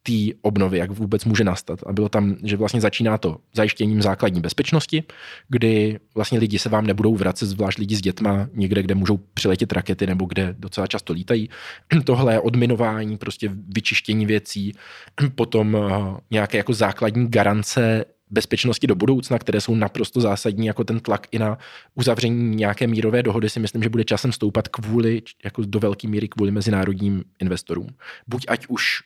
té 0.07 0.39
obnovy, 0.43 0.79
jak 0.79 0.91
vůbec 0.91 1.25
může 1.25 1.45
nastat. 1.45 1.81
A 1.87 1.93
bylo 1.93 2.09
tam, 2.09 2.37
že 2.45 2.57
vlastně 2.57 2.81
začíná 2.81 3.19
to 3.19 3.37
zajištěním 3.55 4.03
základní 4.03 4.41
bezpečnosti, 4.41 5.05
kdy 5.49 5.99
vlastně 6.15 6.39
lidi 6.39 6.59
se 6.59 6.69
vám 6.69 6.87
nebudou 6.87 7.15
vracet, 7.17 7.47
zvlášť 7.47 7.79
lidi 7.79 7.97
s 7.97 8.01
dětma, 8.01 8.49
někde, 8.53 8.83
kde 8.83 8.95
můžou 8.95 9.17
přiletět 9.17 9.73
rakety 9.73 10.07
nebo 10.07 10.25
kde 10.25 10.55
docela 10.59 10.87
často 10.87 11.13
lítají. 11.13 11.49
Tohle 12.05 12.35
je 12.35 12.41
odminování, 12.41 13.17
prostě 13.17 13.51
vyčištění 13.69 14.27
věcí, 14.27 14.73
potom 15.35 15.77
eh, 15.77 16.21
nějaké 16.31 16.57
jako 16.59 16.73
základní 16.73 17.29
garance 17.29 18.05
bezpečnosti 18.31 18.87
do 18.87 18.95
budoucna, 18.95 19.39
které 19.39 19.61
jsou 19.61 19.75
naprosto 19.75 20.21
zásadní, 20.21 20.67
jako 20.67 20.85
ten 20.85 21.01
tlak 21.01 21.27
i 21.31 21.39
na 21.39 21.59
uzavření 21.95 22.57
nějaké 22.57 22.87
mírové 22.87 23.23
dohody 23.23 23.51
si 23.51 23.61
myslím, 23.61 23.83
že 23.83 23.89
bude 23.89 24.05
časem 24.05 24.33
stoupat 24.33 24.69
kvůli, 24.69 25.23
jako 25.45 25.63
do 25.67 25.79
velké 25.79 26.09
míry 26.09 26.29
kvůli 26.29 26.51
mezinárodním 26.51 27.25
investorům. 27.41 27.89
Buď 28.27 28.47
ať 28.49 28.67
už 28.69 29.03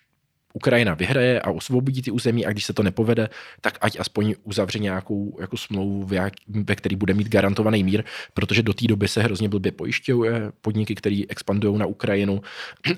Ukrajina 0.53 0.95
vyhraje 0.95 1.41
a 1.41 1.51
osvobodí 1.51 2.03
ty 2.03 2.11
území 2.11 2.47
a 2.47 2.51
když 2.51 2.65
se 2.65 2.73
to 2.73 2.83
nepovede, 2.83 3.29
tak 3.61 3.79
ať 3.81 3.99
aspoň 4.01 4.35
uzavře 4.45 4.79
nějakou 4.79 5.37
jako 5.41 5.57
smlouvu, 5.57 6.09
ve 6.49 6.75
který 6.75 6.97
bude 6.97 7.15
mít 7.15 7.29
garantovaný 7.29 7.85
mír, 7.85 8.05
protože 8.35 8.63
do 8.63 8.75
té 8.75 8.87
doby 8.87 9.09
se 9.09 9.23
hrozně 9.23 9.49
blbě 9.49 9.73
pojišťuje 9.73 10.53
podniky, 10.61 10.95
které 10.95 11.23
expandují 11.29 11.79
na 11.79 11.87
Ukrajinu 11.87 12.41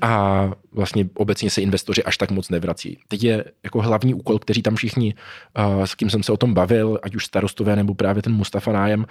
a 0.00 0.50
vlastně 0.72 1.08
obecně 1.14 1.50
se 1.50 1.62
investoři 1.62 2.04
až 2.04 2.16
tak 2.16 2.30
moc 2.30 2.50
nevrací. 2.50 2.98
Teď 3.08 3.24
je 3.24 3.44
jako 3.64 3.82
hlavní 3.82 4.14
úkol, 4.14 4.38
který 4.38 4.62
tam 4.62 4.76
všichni, 4.76 5.14
s 5.84 5.94
kým 5.94 6.10
jsem 6.10 6.22
se 6.22 6.32
o 6.32 6.36
tom 6.36 6.54
bavil, 6.54 6.98
ať 7.02 7.14
už 7.14 7.26
starostové 7.26 7.76
nebo 7.76 7.94
právě 7.94 8.22
ten 8.22 8.32
Mustafa 8.32 8.72
Nájem, 8.72 9.06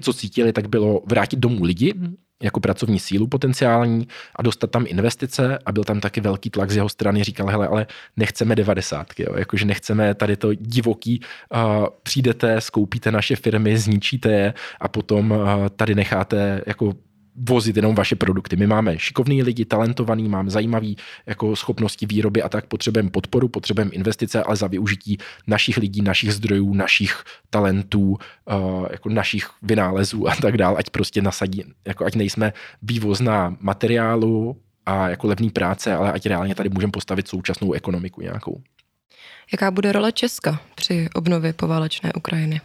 co 0.00 0.12
cítili, 0.12 0.52
tak 0.52 0.68
bylo 0.68 1.02
vrátit 1.06 1.40
domů 1.40 1.64
lidi, 1.64 1.94
jako 2.42 2.60
pracovní 2.60 2.98
sílu 2.98 3.26
potenciální 3.26 4.08
a 4.36 4.42
dostat 4.42 4.70
tam 4.70 4.84
investice 4.88 5.58
a 5.66 5.72
byl 5.72 5.84
tam 5.84 6.00
taky 6.00 6.20
velký 6.20 6.50
tlak 6.50 6.70
z 6.70 6.76
jeho 6.76 6.88
strany, 6.88 7.24
říkal, 7.24 7.46
hele, 7.46 7.68
ale 7.68 7.86
nechceme 8.16 8.56
devadesátky, 8.56 9.26
jakože 9.36 9.64
nechceme 9.64 10.14
tady 10.14 10.36
to 10.36 10.54
divoký, 10.54 11.20
uh, 11.54 11.86
přijdete, 12.02 12.60
skoupíte 12.60 13.12
naše 13.12 13.36
firmy, 13.36 13.78
zničíte 13.78 14.30
je 14.32 14.54
a 14.80 14.88
potom 14.88 15.30
uh, 15.30 15.68
tady 15.76 15.94
necháte 15.94 16.62
jako 16.66 16.94
vozit 17.48 17.76
jenom 17.76 17.94
vaše 17.94 18.16
produkty. 18.16 18.56
My 18.56 18.66
máme 18.66 18.98
šikovný 18.98 19.42
lidi, 19.42 19.64
talentovaný, 19.64 20.28
máme 20.28 20.50
zajímavý 20.50 20.96
jako 21.26 21.56
schopnosti 21.56 22.06
výroby 22.06 22.42
a 22.42 22.48
tak 22.48 22.66
potřebujeme 22.66 23.10
podporu, 23.10 23.48
potřebujeme 23.48 23.90
investice, 23.90 24.42
ale 24.42 24.56
za 24.56 24.66
využití 24.66 25.18
našich 25.46 25.76
lidí, 25.76 26.02
našich 26.02 26.34
zdrojů, 26.34 26.74
našich 26.74 27.24
talentů, 27.50 28.02
uh, 28.10 28.86
jako 28.90 29.08
našich 29.08 29.50
vynálezů 29.62 30.28
a 30.28 30.36
tak 30.36 30.56
dále, 30.56 30.76
ať 30.78 30.90
prostě 30.90 31.22
nasadí, 31.22 31.64
jako 31.86 32.04
ať 32.04 32.14
nejsme 32.14 32.52
vývozná 32.82 33.56
materiálu 33.60 34.56
a 34.86 35.08
jako 35.08 35.26
levný 35.26 35.50
práce, 35.50 35.94
ale 35.94 36.12
ať 36.12 36.26
reálně 36.26 36.54
tady 36.54 36.68
můžeme 36.68 36.90
postavit 36.90 37.28
současnou 37.28 37.72
ekonomiku 37.72 38.20
nějakou. 38.20 38.62
Jaká 39.52 39.70
bude 39.70 39.92
role 39.92 40.12
Česka 40.12 40.60
při 40.74 41.08
obnově 41.14 41.52
poválečné 41.52 42.12
Ukrajiny? 42.12 42.60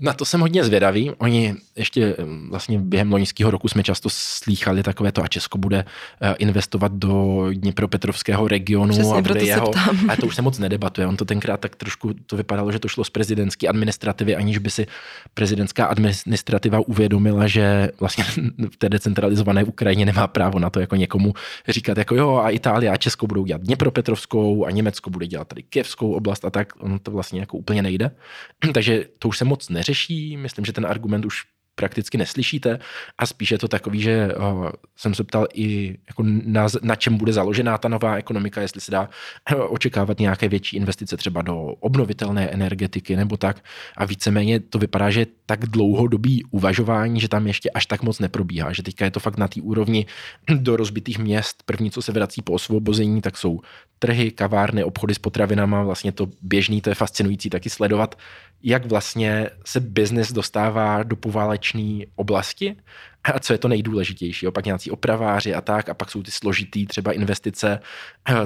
Na 0.00 0.12
to 0.12 0.24
jsem 0.24 0.40
hodně 0.40 0.64
zvědavý. 0.64 1.10
Oni 1.10 1.54
ještě 1.76 2.16
vlastně 2.48 2.78
během 2.78 3.12
loňského 3.12 3.50
roku 3.50 3.68
jsme 3.68 3.82
často 3.82 4.08
slýchali 4.12 4.82
takové 4.82 5.12
to, 5.12 5.22
a 5.22 5.28
Česko 5.28 5.58
bude 5.58 5.84
eh, 6.20 6.34
investovat 6.38 6.92
do 6.92 7.46
Dněpropetrovského 7.52 8.48
regionu 8.48 8.92
Přesně, 8.92 9.14
a 9.14 9.20
bude 9.20 9.44
jeho. 9.44 9.70
A 10.08 10.16
to 10.16 10.26
už 10.26 10.36
se 10.36 10.42
moc 10.42 10.58
nedebatuje. 10.58 11.06
On 11.06 11.16
to 11.16 11.24
tenkrát 11.24 11.60
tak 11.60 11.76
trošku 11.76 12.14
to 12.26 12.36
vypadalo, 12.36 12.72
že 12.72 12.78
to 12.78 12.88
šlo 12.88 13.04
z 13.04 13.10
prezidentské 13.10 13.68
administrativy, 13.68 14.36
aniž 14.36 14.58
by 14.58 14.70
si 14.70 14.86
prezidentská 15.34 15.86
administrativa 15.86 16.80
uvědomila, 16.86 17.46
že 17.46 17.90
vlastně 18.00 18.24
v 18.70 18.76
té 18.78 18.88
decentralizované 18.88 19.64
Ukrajině 19.64 20.06
nemá 20.06 20.26
právo 20.26 20.58
na 20.58 20.70
to 20.70 20.80
jako 20.80 20.96
někomu 20.96 21.34
říkat, 21.68 21.98
jako 21.98 22.14
jo, 22.14 22.36
a 22.36 22.50
Itálie 22.50 22.90
a 22.90 22.96
Česko 22.96 23.26
budou 23.26 23.44
dělat 23.44 23.62
Dněpropetrovskou 23.62 24.64
a 24.64 24.70
Německo 24.70 25.10
bude 25.10 25.26
dělat 25.26 25.48
tady 25.48 25.62
Kievskou 25.62 26.12
oblast 26.12 26.44
a 26.44 26.50
tak. 26.50 26.72
On 26.78 26.98
to 26.98 27.10
vlastně 27.10 27.40
jako 27.40 27.56
úplně 27.56 27.82
nejde. 27.82 28.10
Takže 28.74 29.04
to 29.18 29.28
už 29.28 29.38
se 29.38 29.44
moc 29.44 29.68
neřeší 29.68 29.89
neřeší. 29.90 30.36
Myslím, 30.36 30.64
že 30.64 30.72
ten 30.72 30.86
argument 30.86 31.24
už 31.24 31.44
prakticky 31.74 32.18
neslyšíte 32.18 32.78
a 33.18 33.26
spíše 33.26 33.54
je 33.54 33.58
to 33.58 33.68
takový, 33.68 34.00
že 34.00 34.28
uh, 34.36 34.68
jsem 34.96 35.14
se 35.14 35.24
ptal 35.24 35.46
i 35.54 35.96
jako 36.08 36.22
na, 36.26 36.66
na 36.82 36.96
čem 36.96 37.16
bude 37.16 37.32
založená 37.32 37.78
ta 37.78 37.88
nová 37.88 38.16
ekonomika, 38.16 38.60
jestli 38.60 38.80
se 38.80 38.90
dá 38.90 39.08
uh, 39.08 39.72
očekávat 39.72 40.20
nějaké 40.20 40.48
větší 40.48 40.76
investice 40.76 41.16
třeba 41.16 41.42
do 41.42 41.56
obnovitelné 41.80 42.48
energetiky 42.48 43.16
nebo 43.16 43.36
tak 43.36 43.64
a 43.96 44.04
víceméně 44.04 44.60
to 44.60 44.78
vypadá, 44.78 45.10
že 45.10 45.26
tak 45.46 45.66
dlouhodobý 45.66 46.44
uvažování, 46.50 47.20
že 47.20 47.28
tam 47.28 47.46
ještě 47.46 47.70
až 47.70 47.86
tak 47.86 48.02
moc 48.02 48.18
neprobíhá, 48.18 48.72
že 48.72 48.82
teďka 48.82 49.04
je 49.04 49.10
to 49.10 49.20
fakt 49.20 49.38
na 49.38 49.48
té 49.48 49.60
úrovni 49.60 50.06
do 50.54 50.76
rozbitých 50.76 51.18
měst. 51.18 51.62
První, 51.64 51.90
co 51.90 52.02
se 52.02 52.12
vrací 52.12 52.42
po 52.42 52.52
osvobození, 52.52 53.20
tak 53.20 53.36
jsou 53.36 53.60
trhy, 53.98 54.30
kavárny, 54.30 54.84
obchody 54.84 55.14
s 55.14 55.18
potravinama, 55.18 55.82
vlastně 55.82 56.12
to 56.12 56.28
běžný, 56.42 56.80
to 56.80 56.90
je 56.90 56.94
fascinující 56.94 57.50
taky 57.50 57.70
sledovat, 57.70 58.18
jak 58.62 58.86
vlastně 58.86 59.50
se 59.64 59.80
biznis 59.80 60.32
dostává 60.32 61.02
do 61.02 61.16
poválečné 61.16 62.04
oblasti 62.16 62.76
a 63.24 63.38
co 63.38 63.52
je 63.52 63.58
to 63.58 63.68
nejdůležitější. 63.68 64.46
Opak 64.46 64.66
nějací 64.66 64.90
opraváři 64.90 65.54
a 65.54 65.60
tak, 65.60 65.88
a 65.88 65.94
pak 65.94 66.10
jsou 66.10 66.22
ty 66.22 66.30
složitý 66.30 66.86
třeba 66.86 67.12
investice, 67.12 67.80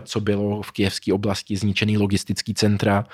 co 0.03 0.21
bylo 0.21 0.63
v 0.63 0.73
kijevské 0.73 1.13
oblasti, 1.13 1.57
zničený 1.57 1.99
logistický 1.99 2.55
centra, 2.55 3.05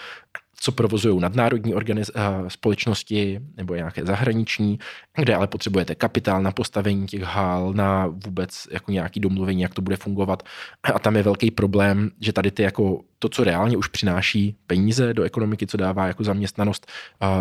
co 0.63 0.73
provozují 0.73 1.21
nadnárodní 1.21 1.75
organiz- 1.75 2.11
společnosti 2.49 3.41
nebo 3.57 3.75
nějaké 3.75 4.05
zahraniční, 4.05 4.79
kde 5.17 5.35
ale 5.35 5.47
potřebujete 5.47 5.95
kapitál 5.95 6.43
na 6.43 6.53
postavení 6.53 7.07
těch 7.07 7.23
hál, 7.23 7.73
na 7.73 8.07
vůbec 8.07 8.69
jako 8.71 8.93
nějaký 8.93 9.21
domluvení, 9.21 9.63
jak 9.63 9.75
to 9.75 9.83
bude 9.83 9.97
fungovat. 9.97 10.43
A 10.83 10.99
tam 10.99 11.17
je 11.17 11.23
velký 11.23 11.51
problém, 11.51 12.11
že 12.21 12.33
tady 12.33 12.51
ty 12.51 12.63
jako 12.63 13.01
to, 13.19 13.29
co 13.29 13.45
reálně 13.45 13.77
už 13.77 13.89
přináší 13.89 14.57
peníze 14.67 15.15
do 15.15 15.23
ekonomiky, 15.23 15.67
co 15.67 15.77
dává 15.77 16.07
jako 16.07 16.25
zaměstnanost 16.25 16.87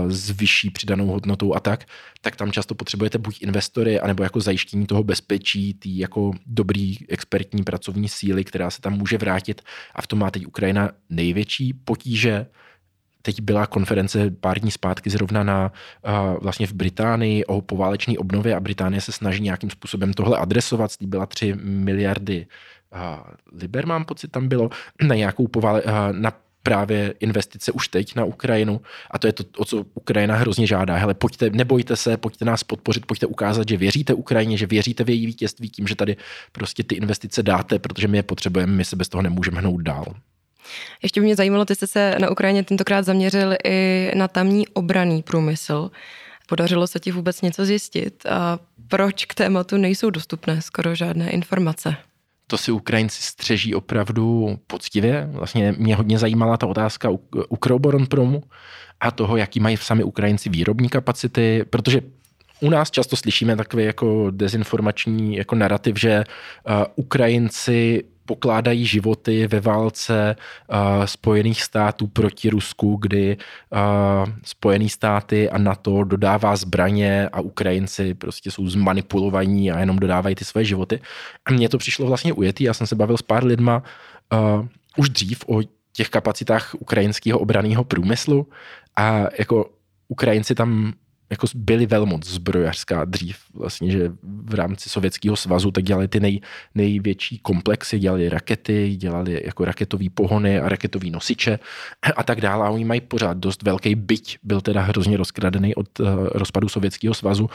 s 0.07 0.29
vyšší 0.31 0.69
přidanou 0.69 1.07
hodnotou 1.07 1.55
a 1.55 1.59
tak, 1.59 1.85
tak 2.21 2.35
tam 2.35 2.51
často 2.51 2.75
potřebujete 2.75 3.17
buď 3.17 3.41
investory, 3.41 3.99
anebo 3.99 4.23
jako 4.23 4.41
zajištění 4.41 4.85
toho 4.85 5.03
bezpečí, 5.03 5.73
tý 5.73 5.97
jako 5.97 6.31
dobrý 6.45 6.97
expertní 7.09 7.63
pracovní 7.63 8.09
síly, 8.09 8.43
která 8.43 8.69
se 8.69 8.81
tam 8.81 8.93
může 8.93 9.17
vrátit. 9.17 9.61
A 9.95 10.01
v 10.01 10.07
tom 10.07 10.19
má 10.19 10.31
teď 10.31 10.47
Ukrajina 10.47 10.91
největší 11.09 11.73
potíže, 11.73 12.45
Teď 13.21 13.41
byla 13.41 13.67
konference 13.67 14.31
pár 14.31 14.59
dní 14.59 14.71
zpátky 14.71 15.09
zrovna 15.09 15.43
na, 15.43 15.71
uh, 16.07 16.43
vlastně 16.43 16.67
v 16.67 16.73
Británii 16.73 17.45
o 17.45 17.61
poválečné 17.61 18.17
obnově 18.17 18.55
a 18.55 18.59
Británie 18.59 19.01
se 19.01 19.11
snaží 19.11 19.43
nějakým 19.43 19.69
způsobem 19.69 20.13
tohle 20.13 20.37
adresovat. 20.37 20.91
Slíbila 20.91 21.25
3 21.25 21.55
miliardy 21.61 22.47
uh, 22.93 22.99
liber, 23.61 23.85
mám 23.85 24.05
pocit, 24.05 24.31
tam 24.31 24.47
bylo, 24.47 24.69
na 25.03 25.15
nějakou 25.15 25.47
povále, 25.47 25.83
uh, 25.83 25.91
na 26.11 26.31
právě 26.63 27.13
investice 27.19 27.71
už 27.71 27.87
teď 27.87 28.15
na 28.15 28.25
Ukrajinu 28.25 28.81
a 29.11 29.19
to 29.19 29.27
je 29.27 29.33
to, 29.33 29.43
o 29.57 29.65
co 29.65 29.85
Ukrajina 29.93 30.35
hrozně 30.35 30.67
žádá. 30.67 30.95
Hele, 30.95 31.13
pojďte, 31.13 31.49
nebojte 31.49 31.95
se, 31.95 32.17
pojďte 32.17 32.45
nás 32.45 32.63
podpořit, 32.63 33.05
pojďte 33.05 33.25
ukázat, 33.25 33.69
že 33.69 33.77
věříte 33.77 34.13
Ukrajině, 34.13 34.57
že 34.57 34.65
věříte 34.65 35.03
v 35.03 35.09
její 35.09 35.25
vítězství 35.25 35.69
tím, 35.69 35.87
že 35.87 35.95
tady 35.95 36.17
prostě 36.51 36.83
ty 36.83 36.95
investice 36.95 37.43
dáte, 37.43 37.79
protože 37.79 38.07
my 38.07 38.17
je 38.17 38.23
potřebujeme, 38.23 38.73
my 38.73 38.85
se 38.85 38.95
bez 38.95 39.09
toho 39.09 39.21
nemůžeme 39.21 39.59
hnout 39.59 39.81
dál. 39.81 40.05
Ještě 41.03 41.19
by 41.19 41.25
mě 41.25 41.35
zajímalo, 41.35 41.65
ty 41.65 41.75
jste 41.75 41.87
se 41.87 42.15
na 42.19 42.29
Ukrajině 42.29 42.63
tentokrát 42.63 43.05
zaměřil 43.05 43.55
i 43.63 44.11
na 44.15 44.27
tamní 44.27 44.67
obraný 44.67 45.23
průmysl. 45.23 45.91
Podařilo 46.47 46.87
se 46.87 46.99
ti 46.99 47.11
vůbec 47.11 47.41
něco 47.41 47.65
zjistit? 47.65 48.25
A 48.25 48.59
proč 48.87 49.25
k 49.25 49.33
tématu 49.33 49.77
nejsou 49.77 50.09
dostupné 50.09 50.61
skoro 50.61 50.95
žádné 50.95 51.29
informace? 51.29 51.95
To 52.47 52.57
si 52.57 52.71
Ukrajinci 52.71 53.23
střeží 53.23 53.75
opravdu 53.75 54.57
poctivě. 54.67 55.29
Vlastně 55.31 55.75
mě 55.77 55.95
hodně 55.95 56.19
zajímala 56.19 56.57
ta 56.57 56.67
otázka 56.67 57.09
Ukroboronpromu 57.49 58.43
a 58.99 59.11
toho, 59.11 59.37
jaký 59.37 59.59
mají 59.59 59.77
sami 59.77 60.03
Ukrajinci 60.03 60.49
výrobní 60.49 60.89
kapacity, 60.89 61.65
protože 61.69 62.01
u 62.61 62.69
nás 62.69 62.91
často 62.91 63.15
slyšíme 63.15 63.55
takový 63.55 63.85
jako 63.85 64.27
dezinformační 64.31 65.35
jako 65.35 65.55
narrativ, 65.55 65.99
že 65.99 66.23
uh, 66.23 66.83
Ukrajinci 66.95 68.03
pokládají 68.29 68.85
životy 68.85 69.47
ve 69.47 69.59
válce 69.59 70.35
uh, 70.37 71.05
Spojených 71.05 71.63
států 71.63 72.07
proti 72.07 72.49
Rusku, 72.49 72.95
kdy 73.01 73.37
uh, 73.37 74.33
Spojené 74.43 74.89
státy 74.89 75.49
a 75.49 75.57
NATO 75.57 76.03
dodává 76.03 76.55
zbraně 76.55 77.29
a 77.33 77.41
Ukrajinci 77.41 78.13
prostě 78.13 78.51
jsou 78.51 78.69
zmanipulovaní 78.69 79.71
a 79.71 79.79
jenom 79.79 79.99
dodávají 79.99 80.35
ty 80.35 80.45
své 80.45 80.65
životy. 80.65 81.01
A 81.45 81.51
mně 81.51 81.69
to 81.69 81.77
přišlo 81.77 82.05
vlastně 82.07 82.33
ujetý, 82.33 82.63
já 82.63 82.73
jsem 82.73 82.87
se 82.87 82.95
bavil 82.95 83.17
s 83.17 83.21
pár 83.21 83.43
lidma 83.43 83.83
uh, 84.33 84.65
už 84.97 85.09
dřív 85.09 85.43
o 85.47 85.61
těch 85.93 86.09
kapacitách 86.09 86.75
ukrajinského 86.79 87.39
obraného 87.39 87.83
průmyslu 87.83 88.47
a 88.95 89.25
jako 89.39 89.69
Ukrajinci 90.07 90.55
tam 90.55 90.93
jako 91.29 91.47
byli 91.55 91.85
velmoc 91.85 92.27
zbrojařská 92.27 93.05
dřív, 93.05 93.37
vlastně, 93.53 93.91
že 93.91 94.11
v 94.23 94.53
rámci 94.53 94.89
Sovětského 94.89 95.35
svazu 95.35 95.71
tak 95.71 95.83
dělali 95.83 96.07
ty 96.07 96.19
nej, 96.19 96.41
největší 96.75 97.39
komplexy, 97.39 97.99
dělali 97.99 98.29
rakety, 98.29 98.95
dělali 98.95 99.41
jako 99.45 99.65
raketové 99.65 100.05
pohony 100.13 100.59
a 100.59 100.69
raketové 100.69 101.09
nosiče 101.09 101.59
a 102.15 102.23
tak 102.23 102.41
dále. 102.41 102.67
A 102.67 102.69
oni 102.69 102.85
mají 102.85 103.01
pořád 103.01 103.37
dost 103.37 103.63
velký 103.63 103.95
byť, 103.95 104.37
byl 104.43 104.61
teda 104.61 104.81
hrozně 104.81 105.17
rozkradený 105.17 105.75
od 105.75 105.99
uh, 105.99 106.07
rozpadu 106.31 106.69
Sovětského 106.69 107.13
svazu. 107.13 107.49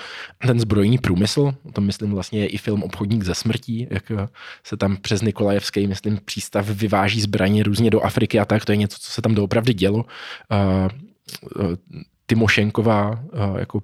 Ten 0.46 0.60
zbrojní 0.60 0.98
průmysl, 0.98 1.54
o 1.64 1.72
tom 1.72 1.86
myslím 1.86 2.10
vlastně 2.10 2.40
je 2.40 2.46
i 2.46 2.58
film 2.58 2.82
Obchodník 2.82 3.22
ze 3.22 3.34
smrtí, 3.34 3.86
jak 3.90 4.10
eh, 4.10 4.28
se 4.64 4.76
tam 4.76 4.96
přes 4.96 5.22
Nikolajevský, 5.22 5.86
myslím, 5.86 6.18
přístav 6.24 6.66
vyváží 6.66 7.20
zbraně 7.20 7.62
různě 7.62 7.90
do 7.90 8.00
Afriky 8.00 8.40
a 8.40 8.44
tak, 8.44 8.64
to 8.64 8.72
je 8.72 8.76
něco, 8.76 8.98
co 9.00 9.10
se 9.10 9.22
tam 9.22 9.34
doopravdy 9.34 9.74
dělo. 9.74 10.04
Uh, 10.50 10.88
Timošenková 12.34 13.24
jako 13.58 13.82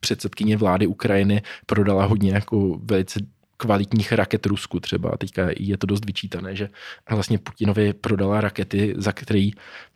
předsedkyně 0.00 0.56
vlády 0.56 0.86
Ukrajiny 0.86 1.42
prodala 1.66 2.04
hodně 2.04 2.32
jako 2.32 2.78
velice 2.82 3.20
kvalitních 3.56 4.12
raket 4.12 4.46
Rusku 4.46 4.80
třeba. 4.80 5.16
Teďka 5.16 5.48
je 5.56 5.76
to 5.78 5.86
dost 5.86 6.04
vyčítané, 6.04 6.56
že 6.56 6.68
vlastně 7.10 7.38
Putinovi 7.38 7.92
prodala 7.92 8.40
rakety, 8.40 8.94
za 8.96 9.12
který 9.12 9.50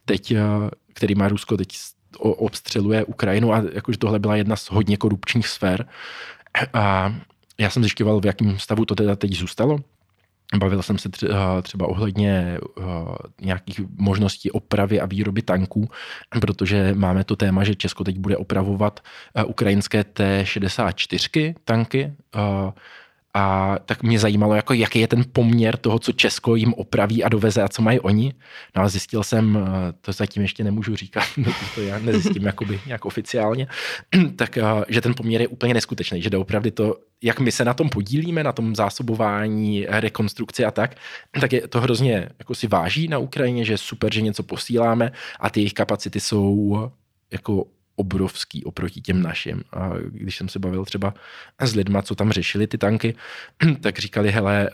teď, 0.04 0.34
který 0.94 1.14
má 1.14 1.28
Rusko 1.28 1.56
teď 1.56 1.78
obstřeluje 2.18 3.04
Ukrajinu 3.04 3.52
a 3.52 3.64
jakože 3.72 3.98
tohle 3.98 4.18
byla 4.18 4.36
jedna 4.36 4.56
z 4.56 4.70
hodně 4.70 4.96
korupčních 4.96 5.48
sfér. 5.48 5.86
A 6.72 7.14
já 7.58 7.70
jsem 7.70 7.82
zjišťoval, 7.82 8.20
v 8.20 8.26
jakém 8.26 8.58
stavu 8.58 8.84
to 8.84 8.94
teda 8.94 9.16
teď 9.16 9.32
zůstalo. 9.32 9.78
Bavil 10.58 10.82
jsem 10.82 10.98
se 10.98 11.08
třeba 11.62 11.86
ohledně 11.86 12.58
nějakých 13.40 13.80
možností 13.98 14.50
opravy 14.50 15.00
a 15.00 15.06
výroby 15.06 15.42
tanků, 15.42 15.88
protože 16.40 16.94
máme 16.94 17.24
to 17.24 17.36
téma, 17.36 17.64
že 17.64 17.74
Česko 17.74 18.04
teď 18.04 18.18
bude 18.18 18.36
opravovat 18.36 19.00
ukrajinské 19.46 20.04
T-64 20.04 21.54
tanky 21.64 22.12
a 23.34 23.76
tak 23.86 24.02
mě 24.02 24.18
zajímalo, 24.18 24.54
jako 24.54 24.74
jaký 24.74 25.00
je 25.00 25.08
ten 25.08 25.24
poměr 25.32 25.76
toho, 25.76 25.98
co 25.98 26.12
Česko 26.12 26.56
jim 26.56 26.74
opraví 26.74 27.24
a 27.24 27.28
doveze 27.28 27.62
a 27.62 27.68
co 27.68 27.82
mají 27.82 28.00
oni. 28.00 28.34
No 28.76 28.82
a 28.82 28.88
zjistil 28.88 29.24
jsem, 29.24 29.58
eh, 29.58 29.92
to 30.00 30.12
zatím 30.12 30.42
ještě 30.42 30.64
nemůžu 30.64 30.96
říkat, 30.96 31.24
to 31.74 31.80
já 31.80 31.98
nezjistím 31.98 32.46
jakoby 32.46 32.80
nějak 32.86 33.04
oficiálně, 33.04 33.66
tak 34.36 34.58
eh, 34.58 34.62
že 34.88 35.00
ten 35.00 35.14
poměr 35.14 35.40
je 35.40 35.48
úplně 35.48 35.74
neskutečný, 35.74 36.22
že 36.22 36.30
opravdu 36.36 36.70
to, 36.70 36.96
jak 37.22 37.40
my 37.40 37.52
se 37.52 37.64
na 37.64 37.74
tom 37.74 37.88
podílíme, 37.88 38.44
na 38.44 38.52
tom 38.52 38.76
zásobování, 38.76 39.86
rekonstrukci 39.88 40.64
a 40.64 40.70
tak, 40.70 40.94
tak 41.40 41.52
je 41.52 41.68
to 41.68 41.80
hrozně 41.80 42.28
jako 42.38 42.54
si 42.54 42.66
váží 42.66 43.08
na 43.08 43.18
Ukrajině, 43.18 43.64
že 43.64 43.78
super, 43.78 44.14
že 44.14 44.20
něco 44.20 44.42
posíláme 44.42 45.12
a 45.40 45.50
ty 45.50 45.60
jejich 45.60 45.74
kapacity 45.74 46.20
jsou 46.20 46.90
jako 47.32 47.66
obrovský 48.00 48.64
oproti 48.64 49.00
těm 49.00 49.22
našim. 49.22 49.62
A 49.72 49.90
když 50.10 50.36
jsem 50.36 50.48
se 50.48 50.58
bavil 50.58 50.84
třeba 50.84 51.14
s 51.60 51.74
lidma, 51.74 52.02
co 52.02 52.14
tam 52.14 52.32
řešili 52.32 52.66
ty 52.66 52.78
tanky, 52.78 53.14
tak 53.80 53.98
říkali, 53.98 54.30
hele, 54.30 54.70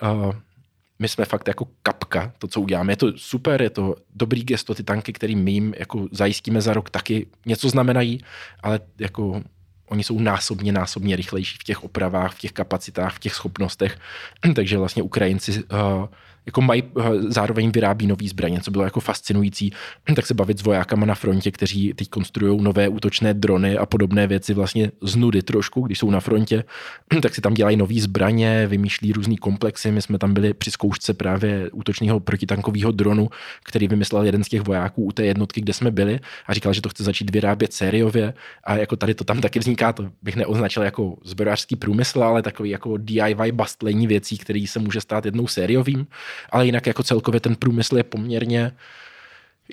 my 0.99 1.09
jsme 1.09 1.25
fakt 1.25 1.49
jako 1.49 1.69
kapka, 1.83 2.33
to, 2.39 2.49
co 2.49 2.61
uděláme. 2.61 2.93
Je 2.93 2.97
to 2.97 3.13
super, 3.17 3.63
je 3.63 3.71
to 3.71 3.97
dobrý 4.15 4.45
gesto, 4.45 4.75
ty 4.75 4.83
tanky, 4.83 5.13
který 5.13 5.37
my 5.37 5.51
jim 5.51 5.75
jako 5.79 6.09
zajistíme 6.13 6.61
za 6.61 6.73
rok, 6.73 6.91
taky 6.91 7.27
něco 7.47 7.69
znamenají, 7.69 8.21
ale 8.63 8.81
jako 8.99 9.43
oni 9.89 10.05
jsou 10.05 10.21
násobně, 10.21 10.73
násobně 10.73 11.17
rychlejší 11.17 11.59
v 11.59 11.65
těch 11.65 11.85
opravách, 11.85 12.35
v 12.35 12.39
těch 12.39 12.53
kapacitách, 12.53 13.15
v 13.15 13.19
těch 13.19 13.35
schopnostech. 13.35 13.99
Takže 14.55 14.79
vlastně 14.79 15.03
Ukrajinci 15.03 15.65
uh, 15.65 16.07
jako 16.47 16.61
mají, 16.61 16.83
eh, 17.01 17.03
zároveň 17.29 17.71
vyrábí 17.71 18.07
nový 18.07 18.29
zbraně, 18.29 18.61
co 18.61 18.71
bylo 18.71 18.85
jako 18.85 19.01
fascinující, 19.01 19.73
tak 20.17 20.27
se 20.27 20.35
bavit 20.35 20.59
s 20.59 20.63
vojákama 20.63 21.07
na 21.07 21.15
frontě, 21.15 21.51
kteří 21.51 21.95
teď 21.95 22.09
konstruují 22.09 22.63
nové 22.63 22.89
útočné 22.89 23.35
drony 23.35 23.79
a 23.79 23.87
podobné 23.87 24.27
věci 24.27 24.55
vlastně 24.55 24.91
z 25.03 25.17
nudy 25.17 25.43
trošku, 25.43 25.81
když 25.81 25.99
jsou 25.99 26.11
na 26.11 26.21
frontě, 26.21 26.65
tak 27.23 27.35
si 27.35 27.41
tam 27.41 27.55
dělají 27.55 27.77
nové 27.77 27.95
zbraně, 28.01 28.67
vymýšlí 28.67 29.13
různý 29.13 29.37
komplexy. 29.37 29.93
My 29.93 30.03
jsme 30.03 30.19
tam 30.19 30.35
byli 30.35 30.55
při 30.55 30.71
zkoušce 30.71 31.15
právě 31.15 31.71
útočného 31.71 32.21
protitankového 32.21 32.93
dronu, 32.93 33.29
který 33.65 33.89
vymyslel 33.89 34.23
jeden 34.23 34.45
z 34.45 34.49
těch 34.49 34.63
vojáků 34.63 35.05
u 35.05 35.13
té 35.13 35.25
jednotky, 35.25 35.61
kde 35.61 35.73
jsme 35.73 35.91
byli 35.91 36.21
a 36.47 36.55
říkal, 36.55 36.73
že 36.73 36.81
to 36.81 36.89
chce 36.89 37.05
začít 37.05 37.31
vyrábět 37.31 37.73
sériově 37.73 38.35
a 38.65 38.77
jako 38.77 38.97
tady 38.97 39.15
to 39.15 39.25
tam 39.25 39.41
taky 39.41 39.59
vzniká, 39.59 39.93
to 39.93 40.11
bych 40.23 40.37
neoznačil 40.37 40.83
jako 40.83 41.17
zbrojařský 41.25 41.77
průmysl, 41.77 42.23
ale 42.23 42.43
takový 42.43 42.71
jako 42.71 42.97
DIY 42.97 43.53
bastlení 43.53 44.07
věcí, 44.07 44.39
který 44.39 44.67
se 44.67 44.79
může 44.79 45.01
stát 45.01 45.25
jednou 45.25 45.47
sériovým 45.47 46.07
ale 46.51 46.67
jinak 46.67 46.87
jako 46.87 47.03
celkově 47.03 47.41
ten 47.41 47.57
průmysl 47.57 47.97
je 47.97 48.03
poměrně 48.03 48.73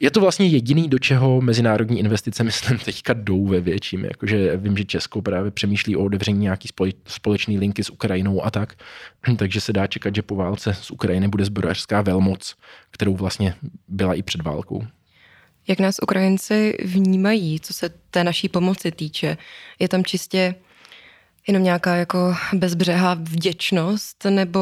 je 0.02 0.12
to 0.12 0.22
vlastně 0.22 0.48
jediný, 0.48 0.90
do 0.90 1.00
čeho 1.00 1.42
mezinárodní 1.42 2.00
investice, 2.00 2.44
myslím, 2.44 2.80
teďka 2.80 3.14
jdou 3.14 3.48
ve 3.48 3.62
větším. 3.62 4.06
Jakože 4.06 4.58
vím, 4.58 4.78
že 4.78 4.86
Česko 4.86 5.22
právě 5.22 5.52
přemýšlí 5.52 5.96
o 5.96 6.06
otevření 6.06 6.40
nějaký 6.40 6.70
společný 7.08 7.58
linky 7.58 7.84
s 7.84 7.90
Ukrajinou 7.90 8.46
a 8.46 8.52
tak. 8.52 8.76
Takže 9.38 9.62
se 9.62 9.74
dá 9.74 9.88
čekat, 9.88 10.16
že 10.16 10.22
po 10.22 10.36
válce 10.36 10.74
z 10.74 10.92
Ukrajiny 10.92 11.28
bude 11.28 11.46
zbrojařská 11.46 12.02
velmoc, 12.02 12.56
kterou 12.92 13.16
vlastně 13.16 13.56
byla 13.88 14.14
i 14.14 14.22
před 14.22 14.42
válkou. 14.42 14.88
Jak 15.68 15.80
nás 15.80 15.96
Ukrajinci 16.02 16.78
vnímají, 16.84 17.60
co 17.60 17.74
se 17.74 17.90
té 17.90 18.24
naší 18.24 18.50
pomoci 18.50 18.92
týče? 18.92 19.38
Je 19.80 19.90
tam 19.90 20.04
čistě 20.04 20.56
jenom 21.48 21.64
nějaká 21.64 21.96
jako 21.96 22.36
bezbřehá 22.54 23.14
vděčnost, 23.14 24.26
nebo 24.30 24.60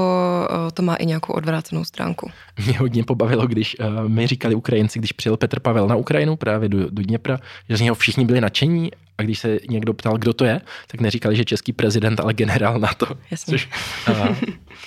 eh, 0.68 0.72
to 0.72 0.82
má 0.82 0.96
i 0.96 1.06
nějakou 1.06 1.34
odvrácenou 1.34 1.86
stránku? 1.86 2.32
Mě 2.66 2.78
hodně 2.78 3.04
pobavilo, 3.04 3.48
když 3.48 3.80
uh, 3.80 4.10
mi 4.10 4.28
říkali 4.28 4.56
Ukrajinci, 4.56 5.00
když 5.00 5.12
přijel 5.12 5.38
Petr 5.38 5.60
Pavel 5.60 5.88
na 5.88 5.96
Ukrajinu 5.96 6.36
právě 6.36 6.70
do, 6.70 6.90
do 6.90 7.04
Dněpra, 7.04 7.40
že 7.70 7.78
z 7.78 7.82
něho 7.82 7.96
všichni 7.96 8.26
byli 8.26 8.42
nadšení 8.42 8.92
a 9.18 9.24
když 9.24 9.40
se 9.40 9.60
někdo 9.70 9.94
ptal, 9.94 10.18
kdo 10.18 10.34
to 10.34 10.46
je, 10.46 10.62
tak 10.88 11.02
neříkali, 11.02 11.36
že 11.36 11.46
český 11.46 11.74
prezident, 11.74 12.20
ale 12.20 12.34
generál 12.34 12.80
NATO. 12.80 13.08
Jasně. 13.32 13.52
Což, 13.52 13.70
uh, 14.10 14.36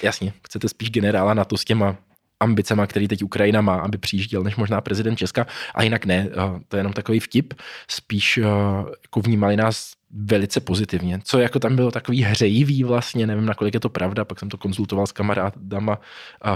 jasně, 0.03 0.33
chcete 0.47 0.69
spíš 0.69 0.91
generála 0.91 1.35
NATO 1.35 1.57
s 1.57 1.65
těma 1.65 1.97
ambicema, 2.41 2.87
který 2.87 3.09
teď 3.09 3.23
Ukrajina 3.23 3.61
má, 3.61 3.75
aby 3.75 3.99
přijížděl 3.99 4.43
než 4.43 4.57
možná 4.57 4.81
prezident 4.81 5.17
Česka. 5.17 5.47
A 5.75 5.83
jinak 5.83 6.07
ne, 6.07 6.29
to 6.69 6.77
je 6.77 6.79
jenom 6.79 6.93
takový 6.93 7.21
vtip. 7.21 7.55
Spíš 7.89 8.37
jako 9.03 9.21
vnímali 9.21 9.57
nás 9.57 9.93
velice 10.17 10.61
pozitivně. 10.61 11.21
Co 11.25 11.39
jako 11.39 11.59
tam 11.59 11.77
bylo 11.77 11.91
takový 11.91 12.23
hřejivý 12.23 12.85
vlastně, 12.85 13.27
nevím, 13.27 13.47
nakolik 13.47 13.75
je 13.75 13.81
to 13.81 13.89
pravda, 13.89 14.25
pak 14.25 14.39
jsem 14.39 14.49
to 14.49 14.59
konzultoval 14.59 15.07
s 15.07 15.13
kamarádama 15.13 16.01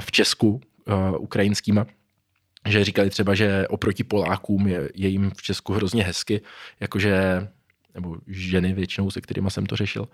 v 0.00 0.12
Česku, 0.12 0.60
ukrajinskýma, 1.18 1.86
že 2.68 2.84
říkali 2.84 3.10
třeba, 3.10 3.34
že 3.34 3.68
oproti 3.68 4.04
Polákům 4.04 4.66
je, 4.66 4.88
je 4.94 5.08
jim 5.08 5.30
v 5.36 5.42
Česku 5.42 5.72
hrozně 5.72 6.04
hezky, 6.04 6.40
jakože, 6.80 7.48
nebo 7.94 8.16
ženy 8.26 8.72
většinou, 8.72 9.10
se 9.10 9.20
kterými 9.20 9.50
jsem 9.50 9.66
to 9.66 9.76
řešil, 9.76 10.08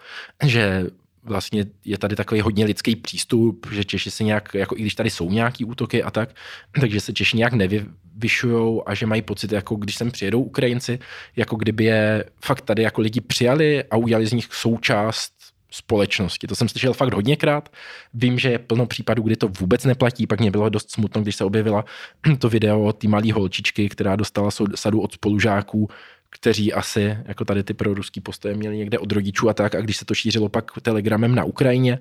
že 0.44 0.87
vlastně 1.24 1.64
je 1.84 1.98
tady 1.98 2.16
takový 2.16 2.40
hodně 2.40 2.64
lidský 2.64 2.96
přístup, 2.96 3.66
že 3.72 3.84
Češi 3.84 4.10
se 4.10 4.24
nějak, 4.24 4.54
jako 4.54 4.76
i 4.76 4.80
když 4.80 4.94
tady 4.94 5.10
jsou 5.10 5.30
nějaký 5.30 5.64
útoky 5.64 6.02
a 6.02 6.10
tak, 6.10 6.34
takže 6.80 7.00
se 7.00 7.12
Češi 7.12 7.37
nějak 7.37 7.52
nevyvyšují 7.52 8.80
a 8.87 8.94
že 8.94 9.06
mají 9.06 9.22
pocit, 9.22 9.52
jako 9.52 9.76
když 9.76 9.96
sem 9.96 10.10
přijedou 10.10 10.42
Ukrajinci, 10.42 10.98
jako 11.37 11.56
kdyby 11.56 11.84
je 11.84 12.24
fakt 12.44 12.60
tady 12.60 12.82
jako 12.82 13.00
lidi 13.00 13.20
přijali 13.20 13.84
a 13.84 13.96
udělali 13.96 14.26
z 14.26 14.32
nich 14.32 14.46
součást 14.50 15.32
společnosti. 15.74 16.46
To 16.46 16.54
jsem 16.54 16.68
slyšel 16.68 16.92
fakt 16.92 17.14
hodněkrát. 17.14 17.68
Vím, 18.14 18.38
že 18.38 18.50
je 18.50 18.58
plno 18.58 18.87
případů, 18.87 19.22
kdy 19.22 19.37
to 19.37 19.48
vůbec 19.48 19.84
neplatí. 19.84 20.26
Pak 20.26 20.40
mě 20.40 20.50
bylo 20.50 20.68
dost 20.68 20.90
smutno, 20.90 21.22
když 21.22 21.37
se 21.37 21.44
objevila 21.44 21.84
to 22.38 22.48
video 22.48 22.82
od 22.82 22.98
té 22.98 23.08
malé 23.08 23.32
holčičky, 23.32 23.88
která 23.88 24.16
dostala 24.16 24.50
sadu 24.74 25.00
od 25.00 25.12
spolužáků, 25.12 25.88
kteří 26.34 26.72
asi 26.72 27.18
jako 27.24 27.44
tady 27.44 27.62
ty 27.62 27.74
proruský 27.74 28.20
postoje 28.20 28.54
měli 28.54 28.76
někde 28.76 28.98
od 28.98 29.12
rodičů 29.12 29.48
a 29.48 29.54
tak. 29.54 29.74
A 29.74 29.80
když 29.80 29.96
se 29.96 30.04
to 30.04 30.14
šířilo 30.14 30.48
pak 30.48 30.70
telegramem 30.82 31.34
na 31.34 31.44
Ukrajině, 31.44 31.98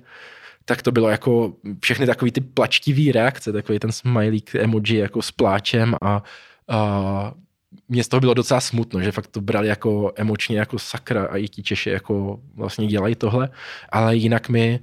tak 0.64 0.82
to 0.82 0.92
bylo 0.92 1.08
jako 1.08 1.54
všechny 1.80 2.06
takový 2.06 2.32
ty 2.32 2.40
plačtivý 2.40 3.12
reakce, 3.12 3.52
takový 3.52 3.78
ten 3.78 3.92
smajlík 3.92 4.54
emoji 4.54 4.98
jako 4.98 5.22
s 5.22 5.30
pláčem 5.30 5.94
a, 6.02 6.22
a 6.68 7.32
mě 7.88 8.04
z 8.04 8.08
toho 8.08 8.20
bylo 8.20 8.34
docela 8.34 8.60
smutno, 8.60 9.00
že 9.00 9.12
fakt 9.12 9.26
to 9.26 9.40
brali 9.40 9.68
jako 9.68 10.12
emočně 10.16 10.58
jako 10.58 10.78
sakra 10.78 11.26
a 11.26 11.36
i 11.36 11.48
ti 11.48 11.62
Češi 11.62 11.90
jako 11.90 12.40
vlastně 12.54 12.86
dělají 12.86 13.14
tohle, 13.14 13.48
ale 13.92 14.16
jinak 14.16 14.48
mi 14.48 14.80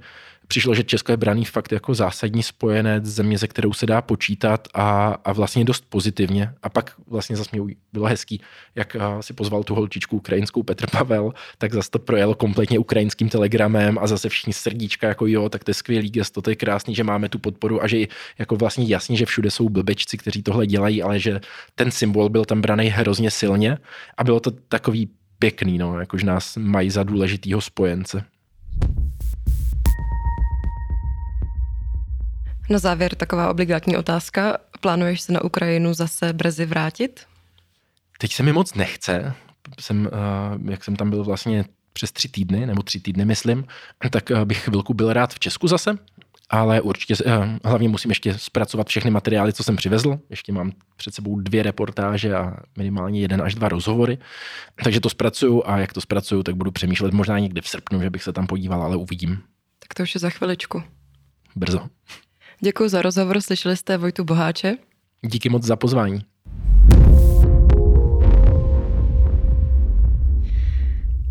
přišlo, 0.52 0.74
že 0.74 0.84
Česko 0.84 1.12
je 1.12 1.16
braný 1.16 1.44
fakt 1.44 1.72
jako 1.72 1.94
zásadní 1.94 2.42
spojenec, 2.42 3.04
země, 3.04 3.38
ze 3.38 3.48
kterou 3.48 3.72
se 3.72 3.86
dá 3.86 4.02
počítat 4.02 4.68
a, 4.74 5.16
a 5.24 5.32
vlastně 5.32 5.64
dost 5.64 5.84
pozitivně. 5.88 6.52
A 6.62 6.68
pak 6.68 6.92
vlastně 7.06 7.36
zase 7.36 7.50
mě 7.52 7.74
bylo 7.92 8.06
hezký, 8.06 8.40
jak 8.74 8.96
si 9.20 9.32
pozval 9.32 9.64
tu 9.64 9.74
holčičku 9.74 10.16
ukrajinskou 10.16 10.62
Petr 10.62 10.86
Pavel, 10.90 11.32
tak 11.58 11.72
zase 11.72 11.90
to 11.90 11.98
projelo 11.98 12.34
kompletně 12.34 12.78
ukrajinským 12.78 13.28
telegramem 13.28 13.98
a 13.98 14.06
zase 14.06 14.28
všichni 14.28 14.52
srdíčka 14.52 15.08
jako 15.08 15.26
jo, 15.26 15.48
tak 15.48 15.64
to 15.64 15.70
je 15.70 15.74
skvělý 15.74 16.10
gesto, 16.10 16.42
to 16.42 16.50
je 16.50 16.56
krásný, 16.56 16.94
že 16.94 17.04
máme 17.04 17.28
tu 17.28 17.38
podporu 17.38 17.82
a 17.82 17.86
že 17.86 18.06
jako 18.38 18.56
vlastně 18.56 18.84
jasně, 18.86 19.16
že 19.16 19.26
všude 19.26 19.50
jsou 19.50 19.68
blbečci, 19.68 20.18
kteří 20.18 20.42
tohle 20.42 20.66
dělají, 20.66 21.02
ale 21.02 21.18
že 21.18 21.40
ten 21.74 21.90
symbol 21.90 22.28
byl 22.28 22.44
tam 22.44 22.60
braný 22.60 22.88
hrozně 22.88 23.30
silně 23.30 23.78
a 24.16 24.24
bylo 24.24 24.40
to 24.40 24.50
takový 24.50 25.08
pěkný, 25.38 25.78
no, 25.78 26.00
jakož 26.00 26.22
nás 26.22 26.56
mají 26.56 26.90
za 26.90 27.02
důležitýho 27.02 27.60
spojence. 27.60 28.31
Na 32.72 32.78
závěr 32.78 33.14
taková 33.14 33.50
obligátní 33.50 33.96
otázka. 33.96 34.58
Plánuješ 34.80 35.20
se 35.20 35.32
na 35.32 35.44
Ukrajinu 35.44 35.94
zase 35.94 36.32
brzy 36.32 36.66
vrátit? 36.66 37.20
Teď 38.18 38.32
se 38.32 38.42
mi 38.42 38.52
moc 38.52 38.74
nechce. 38.74 39.34
Jsem, 39.80 40.08
eh, 40.12 40.70
jak 40.70 40.84
jsem 40.84 40.96
tam 40.96 41.10
byl 41.10 41.24
vlastně 41.24 41.64
přes 41.92 42.12
tři 42.12 42.28
týdny, 42.28 42.66
nebo 42.66 42.82
tři 42.82 43.00
týdny 43.00 43.24
myslím, 43.24 43.64
tak 44.10 44.30
eh, 44.30 44.44
bych 44.44 44.58
chvilku 44.58 44.94
byl 44.94 45.12
rád 45.12 45.34
v 45.34 45.38
Česku 45.38 45.68
zase, 45.68 45.98
ale 46.50 46.80
určitě 46.80 47.14
eh, 47.26 47.58
hlavně 47.64 47.88
musím 47.88 48.10
ještě 48.10 48.38
zpracovat 48.38 48.88
všechny 48.88 49.10
materiály, 49.10 49.52
co 49.52 49.62
jsem 49.62 49.76
přivezl. 49.76 50.18
Ještě 50.30 50.52
mám 50.52 50.72
před 50.96 51.14
sebou 51.14 51.40
dvě 51.40 51.62
reportáže 51.62 52.34
a 52.34 52.56
minimálně 52.76 53.20
jeden 53.20 53.42
až 53.42 53.54
dva 53.54 53.68
rozhovory. 53.68 54.18
Takže 54.84 55.00
to 55.00 55.10
zpracuju 55.10 55.62
a 55.66 55.78
jak 55.78 55.92
to 55.92 56.00
zpracuju, 56.00 56.42
tak 56.42 56.54
budu 56.54 56.70
přemýšlet 56.70 57.14
možná 57.14 57.38
někdy 57.38 57.60
v 57.60 57.68
srpnu, 57.68 58.02
že 58.02 58.10
bych 58.10 58.22
se 58.22 58.32
tam 58.32 58.46
podíval, 58.46 58.82
ale 58.82 58.96
uvidím. 58.96 59.38
Tak 59.78 59.94
to 59.94 60.02
už 60.02 60.14
je 60.14 60.18
za 60.18 60.30
chviličku. 60.30 60.82
Brzo. 61.56 61.88
Děkuji 62.64 62.88
za 62.88 63.02
rozhovor, 63.02 63.40
slyšeli 63.40 63.76
jste 63.76 63.96
Vojtu 63.96 64.24
Boháče. 64.24 64.74
Díky 65.22 65.48
moc 65.48 65.62
za 65.62 65.76
pozvání. 65.76 66.20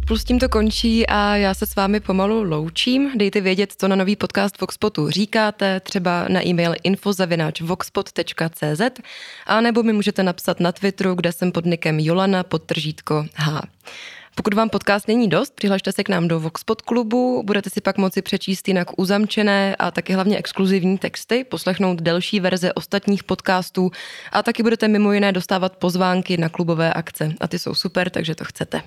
Plus 0.07 0.23
tím 0.23 0.39
to 0.39 0.49
končí 0.49 1.07
a 1.07 1.35
já 1.35 1.53
se 1.53 1.65
s 1.65 1.75
vámi 1.75 1.99
pomalu 1.99 2.43
loučím. 2.43 3.17
Dejte 3.17 3.41
vědět, 3.41 3.73
co 3.77 3.87
na 3.87 3.95
nový 3.95 4.15
podcast 4.15 4.61
Voxpotu 4.61 5.09
říkáte, 5.09 5.79
třeba 5.79 6.25
na 6.27 6.47
e-mail 6.47 6.73
infozavináč.voxpot.cz 6.83 8.81
a 9.45 9.61
nebo 9.61 9.83
mi 9.83 9.93
můžete 9.93 10.23
napsat 10.23 10.59
na 10.59 10.71
Twitteru, 10.71 11.15
kde 11.15 11.31
jsem 11.31 11.51
pod 11.51 11.65
nikem 11.65 11.99
Jolana 11.99 12.43
podtržítko 12.43 13.25
H. 13.35 13.61
Pokud 14.35 14.53
vám 14.53 14.69
podcast 14.69 15.07
není 15.07 15.29
dost, 15.29 15.55
přihlašte 15.55 15.91
se 15.91 16.03
k 16.03 16.09
nám 16.09 16.27
do 16.27 16.39
Voxpod 16.39 16.81
klubu, 16.81 17.43
budete 17.45 17.69
si 17.69 17.81
pak 17.81 17.97
moci 17.97 18.21
přečíst 18.21 18.67
jinak 18.67 18.99
uzamčené 18.99 19.75
a 19.75 19.91
taky 19.91 20.13
hlavně 20.13 20.37
exkluzivní 20.37 20.97
texty, 20.97 21.43
poslechnout 21.43 22.01
delší 22.01 22.39
verze 22.39 22.73
ostatních 22.73 23.23
podcastů 23.23 23.91
a 24.31 24.43
taky 24.43 24.63
budete 24.63 24.87
mimo 24.87 25.13
jiné 25.13 25.31
dostávat 25.31 25.77
pozvánky 25.77 26.37
na 26.37 26.49
klubové 26.49 26.93
akce 26.93 27.33
a 27.41 27.47
ty 27.47 27.59
jsou 27.59 27.75
super, 27.75 28.09
takže 28.09 28.35
to 28.35 28.45
chcete. 28.45 28.81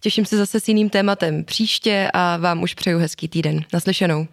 Těším 0.00 0.26
se 0.26 0.36
zase 0.36 0.60
s 0.60 0.68
jiným 0.68 0.90
tématem 0.90 1.44
příště 1.44 2.10
a 2.14 2.36
vám 2.36 2.62
už 2.62 2.74
přeju 2.74 2.98
hezký 2.98 3.28
týden. 3.28 3.64
Naslyšenou. 3.72 4.26